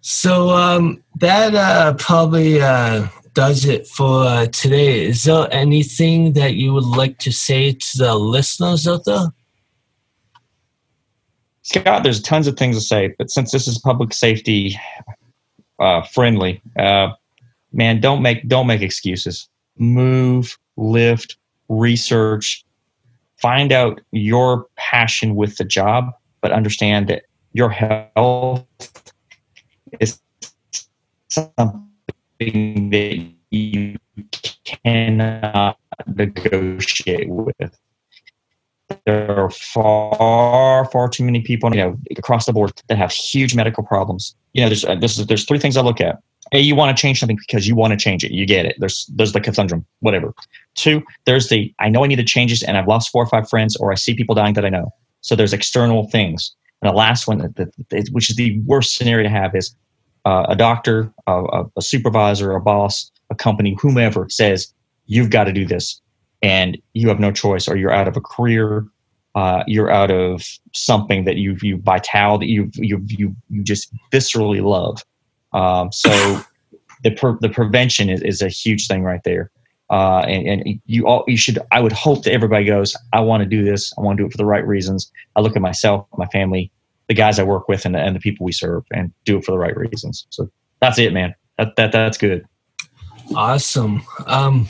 So 0.00 0.50
um, 0.50 1.02
that 1.16 1.54
uh, 1.54 1.94
probably 1.94 2.60
uh, 2.60 3.08
does 3.34 3.64
it 3.64 3.86
for 3.86 4.24
uh, 4.24 4.46
today. 4.46 5.06
Is 5.06 5.24
there 5.24 5.48
anything 5.50 6.32
that 6.34 6.54
you 6.54 6.72
would 6.72 6.84
like 6.84 7.18
to 7.18 7.32
say 7.32 7.72
to 7.72 7.98
the 7.98 8.14
listeners 8.14 8.88
out 8.88 9.04
there? 9.04 9.26
Scott, 11.62 12.02
there's 12.02 12.20
tons 12.20 12.46
of 12.46 12.56
things 12.56 12.76
to 12.76 12.82
say, 12.82 13.14
but 13.18 13.30
since 13.30 13.52
this 13.52 13.68
is 13.68 13.78
public 13.78 14.12
safety, 14.12 14.76
uh, 15.80 16.02
friendly. 16.02 16.60
Uh, 16.78 17.10
man, 17.72 18.00
don't 18.00 18.22
make 18.22 18.46
don't 18.48 18.66
make 18.66 18.82
excuses. 18.82 19.48
Move, 19.78 20.58
lift, 20.76 21.36
research, 21.68 22.64
find 23.40 23.72
out 23.72 24.00
your 24.12 24.66
passion 24.76 25.34
with 25.34 25.56
the 25.56 25.64
job, 25.64 26.12
but 26.40 26.52
understand 26.52 27.08
that 27.08 27.22
your 27.52 27.70
health 27.70 28.66
is 29.98 30.20
something 31.28 32.90
that 32.90 33.26
you 33.50 33.98
cannot 34.64 35.78
negotiate 36.06 37.28
with. 37.28 37.78
There 39.06 39.38
are 39.38 39.50
far, 39.50 40.84
far 40.86 41.08
too 41.08 41.24
many 41.24 41.42
people, 41.42 41.70
you 41.70 41.80
know, 41.80 41.96
across 42.16 42.46
the 42.46 42.52
board 42.52 42.72
that 42.88 42.98
have 42.98 43.12
huge 43.12 43.54
medical 43.54 43.84
problems. 43.84 44.34
You 44.52 44.62
know, 44.62 44.68
there's 44.68 44.84
uh, 44.84 44.96
this 44.96 45.18
is, 45.18 45.26
there's 45.26 45.44
three 45.44 45.58
things 45.58 45.76
I 45.76 45.82
look 45.82 46.00
at. 46.00 46.18
A, 46.52 46.58
you 46.58 46.74
want 46.74 46.96
to 46.96 47.00
change 47.00 47.20
something 47.20 47.36
because 47.36 47.68
you 47.68 47.76
want 47.76 47.92
to 47.92 47.96
change 47.96 48.24
it. 48.24 48.32
You 48.32 48.46
get 48.46 48.66
it. 48.66 48.74
There's 48.78 49.08
there's 49.14 49.32
the 49.32 49.40
conundrum, 49.40 49.86
whatever. 50.00 50.34
Two, 50.74 51.02
there's 51.24 51.48
the 51.48 51.72
I 51.78 51.88
know 51.88 52.02
I 52.02 52.08
need 52.08 52.16
to 52.16 52.24
change 52.24 52.50
this, 52.50 52.64
and 52.64 52.76
I've 52.76 52.88
lost 52.88 53.10
four 53.10 53.22
or 53.22 53.26
five 53.26 53.48
friends, 53.48 53.76
or 53.76 53.92
I 53.92 53.94
see 53.94 54.14
people 54.14 54.34
dying 54.34 54.54
that 54.54 54.64
I 54.64 54.70
know. 54.70 54.92
So 55.20 55.36
there's 55.36 55.52
external 55.52 56.08
things. 56.10 56.52
And 56.82 56.90
the 56.90 56.96
last 56.96 57.28
one, 57.28 57.38
that, 57.38 57.56
that, 57.56 58.08
which 58.12 58.30
is 58.30 58.36
the 58.36 58.58
worst 58.60 58.94
scenario 58.94 59.24
to 59.24 59.28
have, 59.28 59.54
is 59.54 59.74
uh, 60.24 60.46
a 60.48 60.56
doctor, 60.56 61.12
a, 61.26 61.64
a 61.76 61.82
supervisor, 61.82 62.52
a 62.52 62.60
boss, 62.60 63.10
a 63.30 63.34
company, 63.34 63.76
whomever 63.80 64.28
says 64.28 64.72
you've 65.06 65.30
got 65.30 65.44
to 65.44 65.52
do 65.52 65.66
this, 65.66 66.00
and 66.42 66.78
you 66.94 67.08
have 67.08 67.20
no 67.20 67.32
choice, 67.32 67.68
or 67.68 67.76
you're 67.76 67.92
out 67.92 68.08
of 68.08 68.16
a 68.16 68.20
career, 68.20 68.86
uh, 69.34 69.62
you're 69.66 69.90
out 69.90 70.10
of 70.10 70.42
something 70.72 71.24
that 71.24 71.36
you 71.36 71.56
you 71.62 71.78
vital 71.78 72.38
that 72.38 72.46
you 72.48 72.70
you 72.74 73.00
you 73.06 73.36
you 73.48 73.62
just 73.62 73.92
viscerally 74.12 74.62
love. 74.62 75.04
Um, 75.52 75.92
so 75.92 76.10
the 77.04 77.38
the 77.40 77.48
prevention 77.48 78.10
is, 78.10 78.22
is 78.22 78.42
a 78.42 78.48
huge 78.48 78.86
thing 78.86 79.02
right 79.02 79.22
there. 79.24 79.50
Uh, 79.90 80.20
and, 80.20 80.62
and 80.62 80.80
you 80.86 81.06
all 81.06 81.24
you 81.26 81.36
should 81.36 81.58
I 81.72 81.80
would 81.80 81.92
hope 81.92 82.22
that 82.22 82.32
everybody 82.32 82.64
goes 82.64 82.96
I 83.12 83.20
want 83.20 83.42
to 83.42 83.48
do 83.48 83.64
this 83.64 83.92
I 83.98 84.02
want 84.02 84.18
to 84.18 84.22
do 84.22 84.26
it 84.26 84.32
for 84.32 84.38
the 84.38 84.44
right 84.44 84.64
reasons 84.64 85.10
I 85.34 85.40
look 85.40 85.56
at 85.56 85.62
myself 85.62 86.06
my 86.16 86.26
family 86.26 86.70
the 87.08 87.14
guys 87.14 87.40
I 87.40 87.42
work 87.42 87.68
with 87.68 87.84
and 87.84 87.96
the, 87.96 87.98
and 87.98 88.14
the 88.14 88.20
people 88.20 88.44
we 88.44 88.52
serve 88.52 88.84
and 88.92 89.12
do 89.24 89.38
it 89.38 89.44
for 89.44 89.50
the 89.50 89.58
right 89.58 89.76
reasons 89.76 90.26
so 90.30 90.48
that's 90.80 90.98
it 90.98 91.12
man 91.12 91.34
that, 91.58 91.74
that 91.74 91.90
that's 91.90 92.18
good 92.18 92.46
Awesome. 93.34 94.02
Um, 94.26 94.68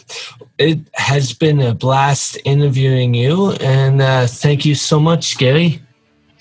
it 0.58 0.80
has 0.92 1.32
been 1.32 1.60
a 1.60 1.74
blast 1.74 2.38
interviewing 2.44 3.14
you, 3.14 3.52
and 3.52 4.02
uh, 4.02 4.26
thank 4.26 4.66
you 4.66 4.74
so 4.74 5.00
much, 5.00 5.38
Gary. 5.38 5.80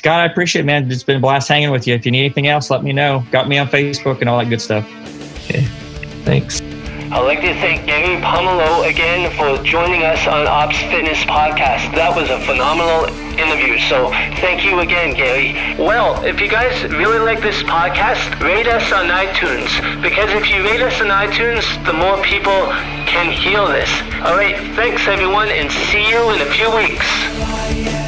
God, 0.01 0.19
I 0.19 0.25
appreciate 0.25 0.61
it, 0.61 0.65
man. 0.65 0.91
It's 0.91 1.03
been 1.03 1.17
a 1.17 1.21
blast 1.21 1.47
hanging 1.47 1.71
with 1.71 1.87
you. 1.87 1.93
If 1.93 2.05
you 2.05 2.11
need 2.11 2.25
anything 2.25 2.47
else, 2.47 2.69
let 2.69 2.83
me 2.83 2.93
know. 2.93 3.23
Got 3.31 3.47
me 3.47 3.57
on 3.57 3.67
Facebook 3.67 4.19
and 4.21 4.29
all 4.29 4.37
that 4.39 4.49
good 4.49 4.61
stuff. 4.61 4.85
Okay. 5.45 5.63
Thanks. 6.23 6.61
I'd 7.11 7.25
like 7.25 7.41
to 7.41 7.55
thank 7.55 7.87
Gary 7.87 8.21
Pomelo 8.21 8.87
again 8.87 9.31
for 9.33 9.63
joining 9.63 10.03
us 10.03 10.27
on 10.27 10.45
Ops 10.45 10.77
Fitness 10.77 11.17
Podcast. 11.23 11.89
That 11.95 12.15
was 12.15 12.29
a 12.29 12.39
phenomenal 12.45 13.09
interview, 13.33 13.79
so 13.79 14.11
thank 14.37 14.63
you 14.63 14.77
again, 14.81 15.15
Gary. 15.15 15.57
Well, 15.83 16.23
if 16.23 16.39
you 16.39 16.47
guys 16.47 16.83
really 16.93 17.17
like 17.17 17.41
this 17.41 17.63
podcast, 17.63 18.39
rate 18.39 18.67
us 18.67 18.93
on 18.93 19.09
iTunes, 19.09 19.73
because 20.03 20.29
if 20.37 20.51
you 20.51 20.61
rate 20.63 20.81
us 20.81 21.01
on 21.01 21.07
iTunes, 21.07 21.65
the 21.83 21.93
more 21.93 22.21
people 22.21 22.69
can 23.09 23.31
hear 23.33 23.65
this. 23.65 23.89
All 24.21 24.37
right, 24.37 24.55
thanks 24.75 25.07
everyone, 25.07 25.49
and 25.49 25.71
see 25.89 26.07
you 26.07 26.29
in 26.29 26.41
a 26.41 26.49
few 26.53 26.69
weeks. 26.69 27.98